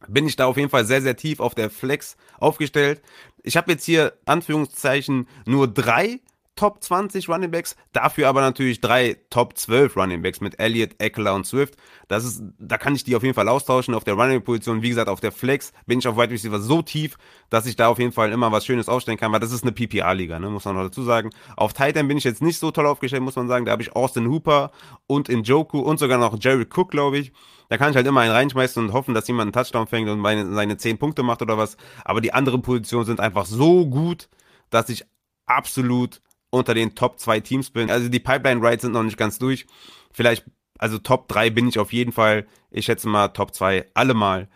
bin 0.09 0.27
ich 0.27 0.37
da 0.37 0.47
auf 0.47 0.57
jeden 0.57 0.71
Fall 0.71 0.85
sehr, 0.85 1.03
sehr 1.03 1.17
tief 1.17 1.41
auf 1.41 1.55
der 1.55 1.71
Flex 1.71 2.17
aufgestellt. 2.39 3.03
Ich 3.43 3.57
habe 3.57 3.73
jetzt 3.73 3.85
hier 3.85 4.15
Anführungszeichen 4.25 5.29
nur 5.47 5.69
drei 5.69 6.21
Top 6.61 6.85
20 6.85 7.27
Running 7.31 7.51
Backs, 7.51 7.75
dafür 7.95 8.29
aber 8.29 8.43
natürlich 8.43 8.83
drei 8.83 9.17
Top 9.31 9.57
12 9.57 9.97
Running 9.97 10.21
Backs 10.21 10.43
mit 10.43 10.61
Elliott, 10.61 10.91
Eckler 10.99 11.33
und 11.33 11.47
Swift. 11.47 11.77
Das 12.07 12.23
ist, 12.23 12.43
da 12.59 12.77
kann 12.77 12.95
ich 12.95 13.03
die 13.03 13.17
auf 13.17 13.23
jeden 13.23 13.35
Fall 13.35 13.49
austauschen 13.49 13.95
auf 13.95 14.05
der 14.05 14.13
Running 14.13 14.43
Position. 14.43 14.83
Wie 14.83 14.91
gesagt, 14.91 15.09
auf 15.09 15.21
der 15.21 15.33
Flex 15.33 15.73
bin 15.87 16.01
ich 16.01 16.07
auf 16.07 16.19
Wide 16.19 16.31
Receiver 16.31 16.61
so 16.61 16.83
tief, 16.83 17.17
dass 17.49 17.65
ich 17.65 17.77
da 17.77 17.89
auf 17.89 17.99
jeden 17.99 18.13
Fall 18.13 18.31
immer 18.31 18.53
was 18.53 18.67
Schönes 18.67 18.91
aufstellen 18.91 19.17
kann, 19.17 19.33
weil 19.33 19.41
das 19.41 19.53
ist 19.53 19.63
eine 19.63 19.73
PPA-Liga, 19.73 20.39
ne, 20.39 20.51
muss 20.51 20.67
man 20.67 20.75
noch 20.75 20.83
dazu 20.83 21.03
sagen. 21.03 21.31
Auf 21.57 21.73
Titan 21.73 22.09
bin 22.09 22.19
ich 22.19 22.25
jetzt 22.25 22.43
nicht 22.43 22.59
so 22.59 22.71
toll 22.71 22.85
aufgestellt, 22.85 23.23
muss 23.23 23.37
man 23.37 23.49
sagen. 23.49 23.65
Da 23.65 23.73
habe 23.73 23.81
ich 23.81 23.97
Austin 23.97 24.29
Hooper 24.29 24.71
und 25.07 25.31
Njoku 25.31 25.79
und 25.79 25.99
sogar 25.99 26.19
noch 26.19 26.37
Jerry 26.39 26.67
Cook, 26.71 26.91
glaube 26.91 27.17
ich. 27.17 27.33
Da 27.71 27.79
kann 27.79 27.89
ich 27.89 27.97
halt 27.97 28.07
immer 28.07 28.21
einen 28.21 28.33
reinschmeißen 28.33 28.85
und 28.85 28.93
hoffen, 28.93 29.15
dass 29.15 29.27
jemand 29.29 29.47
einen 29.47 29.65
Touchdown 29.65 29.87
fängt 29.87 30.11
und 30.11 30.19
meine, 30.19 30.53
seine 30.53 30.77
10 30.77 30.99
Punkte 30.99 31.23
macht 31.23 31.41
oder 31.41 31.57
was. 31.57 31.79
Aber 32.05 32.21
die 32.21 32.35
anderen 32.35 32.61
Positionen 32.61 33.07
sind 33.07 33.19
einfach 33.19 33.47
so 33.47 33.87
gut, 33.87 34.29
dass 34.69 34.91
ich 34.91 35.07
absolut 35.47 36.21
unter 36.51 36.75
den 36.75 36.95
Top 36.95 37.19
2 37.19 37.41
Teams 37.41 37.71
bin. 37.71 37.91
Also 37.91 38.09
die 38.09 38.21
Pipeline 38.21 38.61
Rides 38.61 38.83
sind 38.83 38.93
noch 38.93 39.03
nicht 39.03 39.17
ganz 39.17 39.39
durch. 39.39 39.67
Vielleicht, 40.13 40.45
also 40.79 40.99
Top 40.99 41.29
3 41.29 41.51
bin 41.51 41.69
ich 41.69 41.79
auf 41.79 41.93
jeden 41.93 42.13
Fall. 42.13 42.47
Ich 42.71 42.85
schätze 42.87 43.09
mal 43.09 43.29
Top 43.29 43.55
2 43.55 43.87
allemal. 43.95 44.49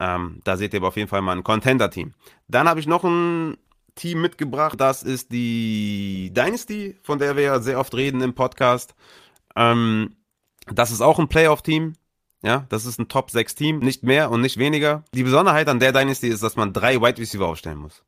Ähm, 0.00 0.40
da 0.44 0.56
seht 0.56 0.72
ihr 0.74 0.80
aber 0.80 0.88
auf 0.88 0.96
jeden 0.96 1.08
Fall 1.08 1.22
mal 1.22 1.36
ein 1.36 1.44
Contender-Team. 1.44 2.14
Dann 2.48 2.68
habe 2.68 2.80
ich 2.80 2.86
noch 2.86 3.04
ein 3.04 3.56
Team 3.94 4.20
mitgebracht. 4.20 4.80
Das 4.80 5.02
ist 5.02 5.32
die 5.32 6.32
Dynasty, 6.34 6.96
von 7.02 7.18
der 7.18 7.36
wir 7.36 7.42
ja 7.44 7.60
sehr 7.60 7.78
oft 7.78 7.94
reden 7.94 8.20
im 8.20 8.34
Podcast. 8.34 8.94
Ähm, 9.54 10.16
das 10.66 10.90
ist 10.90 11.00
auch 11.00 11.18
ein 11.18 11.28
Playoff-Team. 11.28 11.94
Ja, 12.44 12.66
das 12.70 12.86
ist 12.86 12.98
ein 12.98 13.08
Top 13.08 13.30
6 13.30 13.54
Team, 13.54 13.78
nicht 13.78 14.02
mehr 14.02 14.30
und 14.30 14.40
nicht 14.40 14.56
weniger. 14.56 15.04
Die 15.14 15.22
Besonderheit 15.22 15.68
an 15.68 15.78
der 15.78 15.92
Dynasty 15.92 16.26
ist, 16.26 16.42
dass 16.42 16.56
man 16.56 16.72
drei 16.72 17.00
Wide 17.00 17.18
Receiver 17.18 17.46
aufstellen 17.46 17.78
muss. 17.78 18.02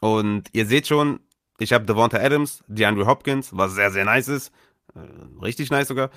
Und 0.00 0.44
ihr 0.52 0.64
seht 0.64 0.86
schon, 0.86 1.20
ich 1.58 1.72
habe 1.72 1.84
Devonta 1.84 2.18
Adams, 2.18 2.62
DeAndre 2.66 3.06
Hopkins, 3.06 3.50
was 3.52 3.74
sehr, 3.74 3.90
sehr 3.90 4.04
nice 4.04 4.28
ist. 4.28 4.52
Äh, 4.94 5.00
richtig 5.42 5.70
nice 5.70 5.88
sogar. 5.88 6.10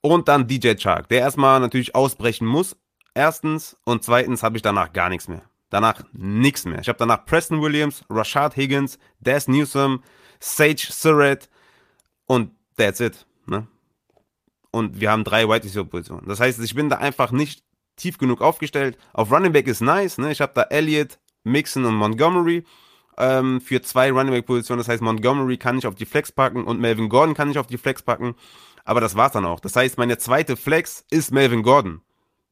Und 0.00 0.28
dann 0.28 0.46
DJ 0.46 0.74
Chark, 0.74 1.08
der 1.08 1.20
erstmal 1.20 1.60
natürlich 1.60 1.94
ausbrechen 1.94 2.46
muss. 2.46 2.76
Erstens. 3.14 3.76
Und 3.84 4.02
zweitens 4.02 4.42
habe 4.42 4.56
ich 4.56 4.62
danach 4.62 4.92
gar 4.92 5.08
nichts 5.08 5.28
mehr. 5.28 5.42
Danach 5.70 6.02
nichts 6.12 6.64
mehr. 6.64 6.80
Ich 6.80 6.88
habe 6.88 6.98
danach 6.98 7.24
Preston 7.24 7.62
Williams, 7.62 8.04
Rashad 8.10 8.56
Higgins, 8.56 8.98
Des 9.20 9.48
Newsom, 9.48 10.02
Sage 10.38 10.86
Surratt 10.90 11.48
und 12.26 12.50
that's 12.76 13.00
it. 13.00 13.26
Ne? 13.46 13.66
Und 14.70 15.00
wir 15.00 15.10
haben 15.10 15.24
drei 15.24 15.48
Wide 15.48 15.64
Receiver 15.64 15.84
Positionen. 15.84 16.28
Das 16.28 16.40
heißt, 16.40 16.60
ich 16.60 16.74
bin 16.74 16.88
da 16.88 16.96
einfach 16.96 17.30
nicht 17.30 17.62
tief 17.96 18.18
genug 18.18 18.40
aufgestellt. 18.40 18.98
Auf 19.12 19.30
Running 19.30 19.52
Back 19.52 19.66
ist 19.66 19.80
nice. 19.80 20.18
Ne? 20.18 20.32
Ich 20.32 20.40
habe 20.40 20.52
da 20.54 20.62
Elliott, 20.64 21.18
Mixon 21.44 21.84
und 21.84 21.94
Montgomery 21.94 22.64
ähm, 23.18 23.60
für 23.60 23.82
zwei 23.82 24.10
Running 24.10 24.32
Back 24.32 24.46
Positionen. 24.46 24.78
Das 24.78 24.88
heißt, 24.88 25.02
Montgomery 25.02 25.56
kann 25.58 25.78
ich 25.78 25.86
auf 25.86 25.94
die 25.94 26.06
Flex 26.06 26.32
packen 26.32 26.64
und 26.64 26.80
Melvin 26.80 27.08
Gordon 27.08 27.34
kann 27.34 27.50
ich 27.50 27.58
auf 27.58 27.66
die 27.66 27.78
Flex 27.78 28.02
packen. 28.02 28.34
Aber 28.84 29.00
das 29.00 29.16
war's 29.16 29.32
dann 29.32 29.44
auch. 29.44 29.60
Das 29.60 29.76
heißt, 29.76 29.98
meine 29.98 30.18
zweite 30.18 30.56
Flex 30.56 31.04
ist 31.10 31.32
Melvin 31.32 31.62
Gordon. 31.62 32.00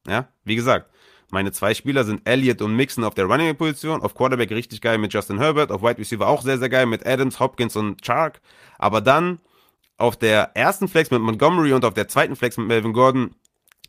Ja, 0.07 0.29
wie 0.43 0.55
gesagt, 0.55 0.89
meine 1.31 1.51
zwei 1.51 1.73
Spieler 1.73 2.03
sind 2.03 2.27
Elliott 2.27 2.61
und 2.61 2.75
Mixon 2.75 3.03
auf 3.03 3.15
der 3.15 3.25
Running 3.25 3.47
Back 3.47 3.57
Position. 3.57 4.01
Auf 4.01 4.13
Quarterback 4.13 4.51
richtig 4.51 4.81
geil 4.81 4.97
mit 4.97 5.13
Justin 5.13 5.39
Herbert. 5.39 5.71
Auf 5.71 5.81
Wide 5.81 5.97
Receiver 5.97 6.27
auch 6.27 6.41
sehr, 6.41 6.57
sehr 6.57 6.69
geil 6.69 6.85
mit 6.85 7.05
Adams, 7.05 7.39
Hopkins 7.39 7.75
und 7.75 8.01
Chark. 8.01 8.41
Aber 8.77 9.01
dann 9.01 9.39
auf 9.97 10.17
der 10.17 10.51
ersten 10.55 10.87
Flex 10.87 11.11
mit 11.11 11.21
Montgomery 11.21 11.73
und 11.73 11.85
auf 11.85 11.93
der 11.93 12.07
zweiten 12.07 12.35
Flex 12.35 12.57
mit 12.57 12.67
Melvin 12.67 12.93
Gordon 12.93 13.35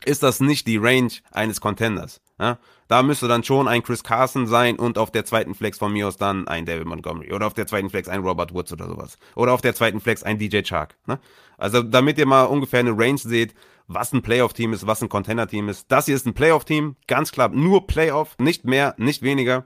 ist 0.05 0.23
das 0.23 0.41
nicht 0.41 0.67
die 0.67 0.77
Range 0.77 1.13
eines 1.31 1.61
Contenders. 1.61 2.22
Ja? 2.39 2.59
Da 2.89 3.03
müsste 3.03 3.29
dann 3.29 3.45
schon 3.45 3.69
ein 3.69 3.83
Chris 3.83 4.05
Carson 4.05 4.47
sein 4.47 4.77
und 4.77 4.99
auf 4.99 5.11
der 5.11 5.25
zweiten 5.25 5.55
Flex 5.55 5.79
von 5.79 5.93
mir 5.93 6.09
aus 6.09 6.17
dann 6.17 6.49
ein 6.49 6.67
David 6.67 6.87
Montgomery 6.87 7.33
oder 7.33 7.47
auf 7.47 7.55
der 7.55 7.67
zweiten 7.67 7.91
Flex 7.91 8.09
ein 8.09 8.21
Robert 8.21 8.53
Woods 8.53 8.73
oder 8.73 8.89
sowas. 8.89 9.19
Oder 9.35 9.53
auf 9.53 9.61
der 9.61 9.75
zweiten 9.75 10.01
Flex 10.01 10.23
ein 10.23 10.39
DJ 10.39 10.63
Chark. 10.63 10.97
Ne? 11.07 11.19
Also 11.59 11.83
damit 11.83 12.19
ihr 12.19 12.27
mal 12.27 12.45
ungefähr 12.45 12.81
eine 12.81 12.97
Range 12.97 13.19
seht, 13.19 13.55
was 13.87 14.13
ein 14.13 14.23
Playoff-Team 14.23 14.73
ist, 14.73 14.87
was 14.87 15.03
ein 15.03 15.09
Contender-Team 15.09 15.69
ist. 15.69 15.87
Das 15.91 16.07
hier 16.07 16.15
ist 16.15 16.27
ein 16.27 16.35
Playoff-Team, 16.35 16.97
ganz 17.07 17.33
klar, 17.33 17.49
nur 17.49 17.87
Playoff, 17.87 18.37
nicht 18.39 18.65
mehr, 18.65 18.95
nicht 18.99 19.23
weniger. 19.23 19.65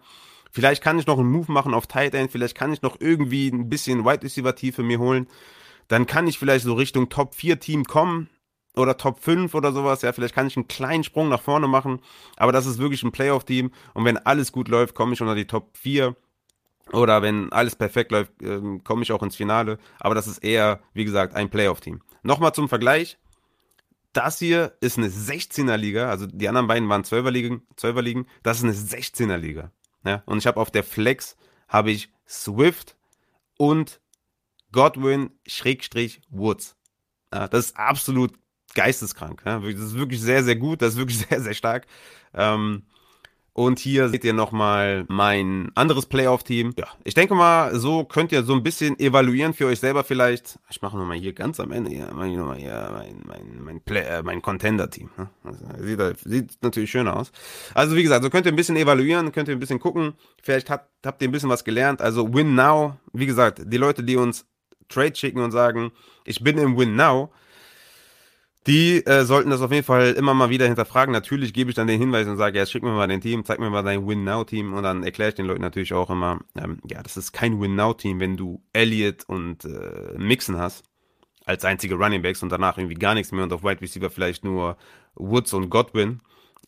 Vielleicht 0.51 0.83
kann 0.83 0.99
ich 0.99 1.07
noch 1.07 1.19
einen 1.19 1.31
Move 1.31 1.53
machen 1.53 1.75
auf 1.75 1.87
Tight 1.87 2.15
End, 2.15 2.33
vielleicht 2.33 2.57
kann 2.57 2.73
ich 2.73 2.83
noch 2.83 2.97
irgendwie 3.01 3.49
ein 3.49 3.69
bisschen 3.69 4.05
Wide 4.05 4.23
Receiver 4.23 4.55
Tiefe 4.55 4.83
mir 4.83 4.99
holen. 4.99 5.27
Dann 5.89 6.07
kann 6.07 6.27
ich 6.27 6.39
vielleicht 6.39 6.65
so 6.65 6.75
Richtung 6.75 7.09
Top 7.09 7.35
4 7.35 7.61
Team 7.61 7.85
kommen 7.85 8.29
oder 8.77 8.97
Top 8.97 9.21
5 9.21 9.55
oder 9.55 9.73
sowas. 9.73 10.03
Ja, 10.03 10.12
vielleicht 10.12 10.35
kann 10.35 10.47
ich 10.47 10.57
einen 10.57 10.69
kleinen 10.69 11.05
Sprung 11.05 11.29
nach 11.29 11.41
vorne 11.41 11.67
machen. 11.67 12.01
Aber 12.37 12.53
das 12.53 12.67
ist 12.67 12.79
wirklich 12.79 13.03
ein 13.03 13.12
Playoff-Team. 13.12 13.71
Und 13.95 14.05
wenn 14.05 14.19
alles 14.19 14.53
gut 14.53 14.69
läuft, 14.69 14.95
komme 14.95 15.15
ich 15.15 15.21
unter 15.21 15.35
die 15.35 15.47
Top 15.47 15.77
4. 15.77 16.15
Oder 16.93 17.23
wenn 17.23 17.51
alles 17.53 17.75
perfekt 17.75 18.12
läuft, 18.12 18.33
ähm, 18.43 18.85
komme 18.85 19.03
ich 19.03 19.12
auch 19.12 19.23
ins 19.23 19.37
Finale. 19.37 19.79
Aber 19.99 20.15
das 20.15 20.27
ist 20.29 20.39
eher, 20.39 20.81
wie 20.93 21.05
gesagt, 21.05 21.35
ein 21.35 21.51
Playoff-Team. 21.51 22.03
Nochmal 22.23 22.55
zum 22.55 22.69
Vergleich. 22.69 23.19
Das 24.12 24.39
hier 24.39 24.73
ist 24.81 24.99
eine 24.99 25.09
16er 25.09 25.77
Liga. 25.77 26.09
Also 26.09 26.27
die 26.27 26.49
anderen 26.49 26.69
beiden 26.69 26.89
waren 26.89 27.03
12er 27.03 27.31
Ligen. 27.31 27.62
12er 27.77 28.03
Ligen. 28.03 28.27
Das 28.43 28.59
ist 28.59 28.65
eine 28.65 28.73
16er 28.73 29.37
Liga. 29.37 29.73
Ja, 30.05 30.23
und 30.27 30.39
ich 30.39 30.47
habe 30.47 30.61
auf 30.61 30.71
der 30.71 30.85
Flex 30.85 31.37
habe 31.69 31.91
ich 31.91 32.11
Swift 32.29 32.97
und 33.59 34.01
Godwin 34.71 35.31
Schrägstrich 35.47 36.23
Woods. 36.31 36.77
Ja, 37.33 37.49
das 37.49 37.67
ist 37.67 37.77
absolut 37.77 38.33
geisteskrank. 38.77 39.43
Ja? 39.45 39.59
Das 39.59 39.81
ist 39.81 39.99
wirklich 39.99 40.21
sehr, 40.21 40.45
sehr 40.45 40.57
gut, 40.57 40.83
das 40.83 40.95
ist 40.95 40.99
wirklich 40.99 41.19
sehr, 41.29 41.41
sehr 41.41 41.55
stark. 41.55 41.87
Ähm, 42.35 42.83
und 43.57 43.79
hier 43.79 44.11
seht 44.11 44.23
ihr 44.23 44.35
nochmal 44.35 45.07
mein 45.09 45.73
anderes 45.75 46.05
Playoff-Team. 46.05 46.75
Ja, 46.79 46.89
ich 47.05 47.15
denke 47.15 47.35
mal, 47.35 47.75
so 47.75 48.05
könnt 48.05 48.31
ihr 48.31 48.43
so 48.43 48.53
ein 48.53 48.62
bisschen 48.62 49.01
evaluieren 49.01 49.55
für 49.55 49.65
euch 49.65 49.81
selber 49.81 50.05
vielleicht. 50.05 50.59
Ich 50.69 50.83
mache 50.83 50.99
nochmal 50.99 51.17
hier 51.17 51.33
ganz 51.33 51.59
am 51.59 51.73
Ende, 51.73 51.91
hier, 51.91 52.12
mache 52.12 52.29
ich 52.29 52.37
nochmal 52.37 52.59
hier 52.59 52.91
mein, 52.93 53.23
mein, 53.25 53.81
mein, 53.87 53.97
äh, 53.97 54.23
mein 54.23 54.43
Contender-Team. 54.43 55.09
Ne? 55.17 55.31
Also, 55.43 55.65
sieht, 55.83 56.19
sieht 56.19 56.62
natürlich 56.62 56.91
schön 56.91 57.09
aus. 57.09 57.33
Also 57.73 57.97
wie 57.97 58.03
gesagt, 58.03 58.25
so 58.25 58.29
könnt 58.29 58.45
ihr 58.45 58.53
ein 58.53 58.57
bisschen 58.57 58.77
evaluieren, 58.77 59.33
könnt 59.33 59.49
ihr 59.49 59.57
ein 59.57 59.61
bisschen 59.61 59.81
gucken. 59.81 60.12
Vielleicht 60.43 60.69
habt, 60.69 60.91
habt 61.07 61.23
ihr 61.23 61.29
ein 61.29 61.33
bisschen 61.33 61.49
was 61.49 61.65
gelernt. 61.65 62.03
Also 62.03 62.35
Win 62.35 62.55
Now, 62.55 62.99
wie 63.15 63.25
gesagt, 63.25 63.62
die 63.65 63.79
Leute, 63.79 64.05
die 64.05 64.17
uns 64.17 64.45
Trade 64.91 65.17
schicken 65.17 65.41
und 65.41 65.53
sagen, 65.53 65.93
ich 66.27 66.45
bin 66.45 66.59
im 66.59 66.77
Win 66.77 66.95
Now, 66.95 67.33
die 68.67 69.05
äh, 69.07 69.25
sollten 69.25 69.51
das 69.51 69.61
auf 69.61 69.71
jeden 69.71 69.85
Fall 69.85 70.13
immer 70.13 70.35
mal 70.35 70.51
wieder 70.51 70.67
hinterfragen. 70.67 71.13
Natürlich 71.13 71.53
gebe 71.53 71.71
ich 71.71 71.77
dann 71.77 71.87
den 71.87 72.01
Hinweis 72.01 72.27
und 72.27 72.37
sage, 72.37 72.59
ja, 72.59 72.67
schick 72.67 72.83
mir 72.83 72.91
mal 72.91 73.07
dein 73.07 73.21
Team, 73.21 73.45
zeig 73.45 73.61
mir 73.61 73.71
mal 73.71 73.83
dein 73.83 74.07
Win-Now-Team 74.07 74.75
und 74.75 74.83
dann 74.83 75.05
erkläre 75.05 75.31
ich 75.31 75.35
den 75.37 75.47
Leuten 75.47 75.63
natürlich 75.63 75.93
auch 75.95 76.11
immer, 76.11 76.41
ähm, 76.57 76.81
ja, 76.91 77.03
das 77.03 77.17
ist 77.17 77.33
kein 77.33 77.61
Win-Now-Team, 77.61 78.19
wenn 78.19 78.37
du 78.37 78.63
Elliott 78.73 79.25
und 79.29 79.65
äh, 79.65 80.19
Mixon 80.19 80.59
hast 80.59 80.85
als 81.45 81.65
einzige 81.65 81.95
Running 81.95 82.23
Backs 82.23 82.43
und 82.43 82.51
danach 82.51 82.77
irgendwie 82.77 82.97
gar 82.97 83.15
nichts 83.15 83.33
mehr 83.33 83.45
und 83.45 83.53
auf 83.53 83.63
Wide 83.63 83.81
Receiver 83.81 84.11
vielleicht 84.11 84.45
nur 84.45 84.77
Woods 85.15 85.55
und 85.55 85.71
Godwin. 85.71 86.21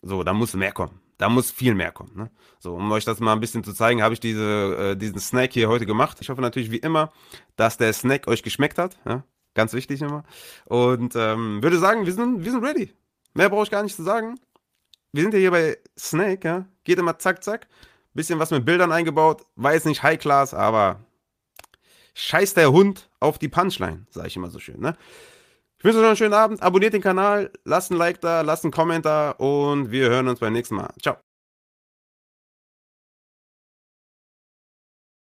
So, 0.02 0.22
da 0.22 0.32
muss 0.32 0.54
mehr 0.54 0.72
kommen. 0.72 1.00
Da 1.18 1.28
muss 1.28 1.50
viel 1.50 1.74
mehr 1.74 1.90
kommen. 1.90 2.12
Ne? 2.14 2.30
So, 2.60 2.74
um 2.74 2.92
euch 2.92 3.04
das 3.04 3.18
mal 3.18 3.32
ein 3.32 3.40
bisschen 3.40 3.64
zu 3.64 3.72
zeigen, 3.72 4.02
habe 4.02 4.14
ich 4.14 4.20
diese, 4.20 4.92
äh, 4.92 4.96
diesen 4.96 5.18
Snack 5.18 5.52
hier 5.52 5.68
heute 5.68 5.84
gemacht. 5.84 6.18
Ich 6.20 6.30
hoffe 6.30 6.40
natürlich 6.40 6.70
wie 6.70 6.76
immer, 6.76 7.12
dass 7.56 7.76
der 7.76 7.92
Snack 7.92 8.28
euch 8.28 8.44
geschmeckt 8.44 8.78
hat. 8.78 8.96
Ja? 9.04 9.24
Ganz 9.58 9.72
wichtig 9.72 10.00
immer. 10.02 10.22
Und 10.66 11.16
ähm, 11.16 11.60
würde 11.64 11.78
sagen, 11.78 12.06
wir 12.06 12.12
sind, 12.12 12.44
wir 12.44 12.52
sind 12.52 12.64
ready. 12.64 12.92
Mehr 13.34 13.48
brauche 13.50 13.64
ich 13.64 13.72
gar 13.72 13.82
nicht 13.82 13.96
zu 13.96 14.04
sagen. 14.04 14.38
Wir 15.10 15.22
sind 15.24 15.34
ja 15.34 15.40
hier 15.40 15.50
bei 15.50 15.76
Snake, 15.98 16.46
ja. 16.46 16.66
Geht 16.84 17.00
immer 17.00 17.18
zack, 17.18 17.42
zack. 17.42 17.66
Bisschen 18.14 18.38
was 18.38 18.52
mit 18.52 18.64
Bildern 18.64 18.92
eingebaut. 18.92 19.44
Jetzt 19.60 19.84
nicht 19.84 20.04
High 20.04 20.20
Class, 20.20 20.54
aber 20.54 21.00
scheiß 22.14 22.54
der 22.54 22.70
Hund 22.70 23.10
auf 23.18 23.40
die 23.40 23.48
Punchline, 23.48 24.06
sage 24.10 24.28
ich 24.28 24.36
immer 24.36 24.48
so 24.48 24.60
schön, 24.60 24.78
ne? 24.78 24.96
Ich 25.78 25.84
wünsche 25.84 25.98
euch 25.98 26.02
noch 26.02 26.10
einen 26.10 26.16
schönen 26.16 26.34
Abend. 26.34 26.62
Abonniert 26.62 26.94
den 26.94 27.02
Kanal, 27.02 27.50
lasst 27.64 27.90
ein 27.90 27.96
Like 27.96 28.20
da, 28.20 28.42
lasst 28.42 28.64
einen 28.64 28.70
Kommentar 28.70 29.40
und 29.40 29.90
wir 29.90 30.08
hören 30.08 30.28
uns 30.28 30.38
beim 30.38 30.52
nächsten 30.52 30.76
Mal. 30.76 30.90
Ciao. 31.02 31.27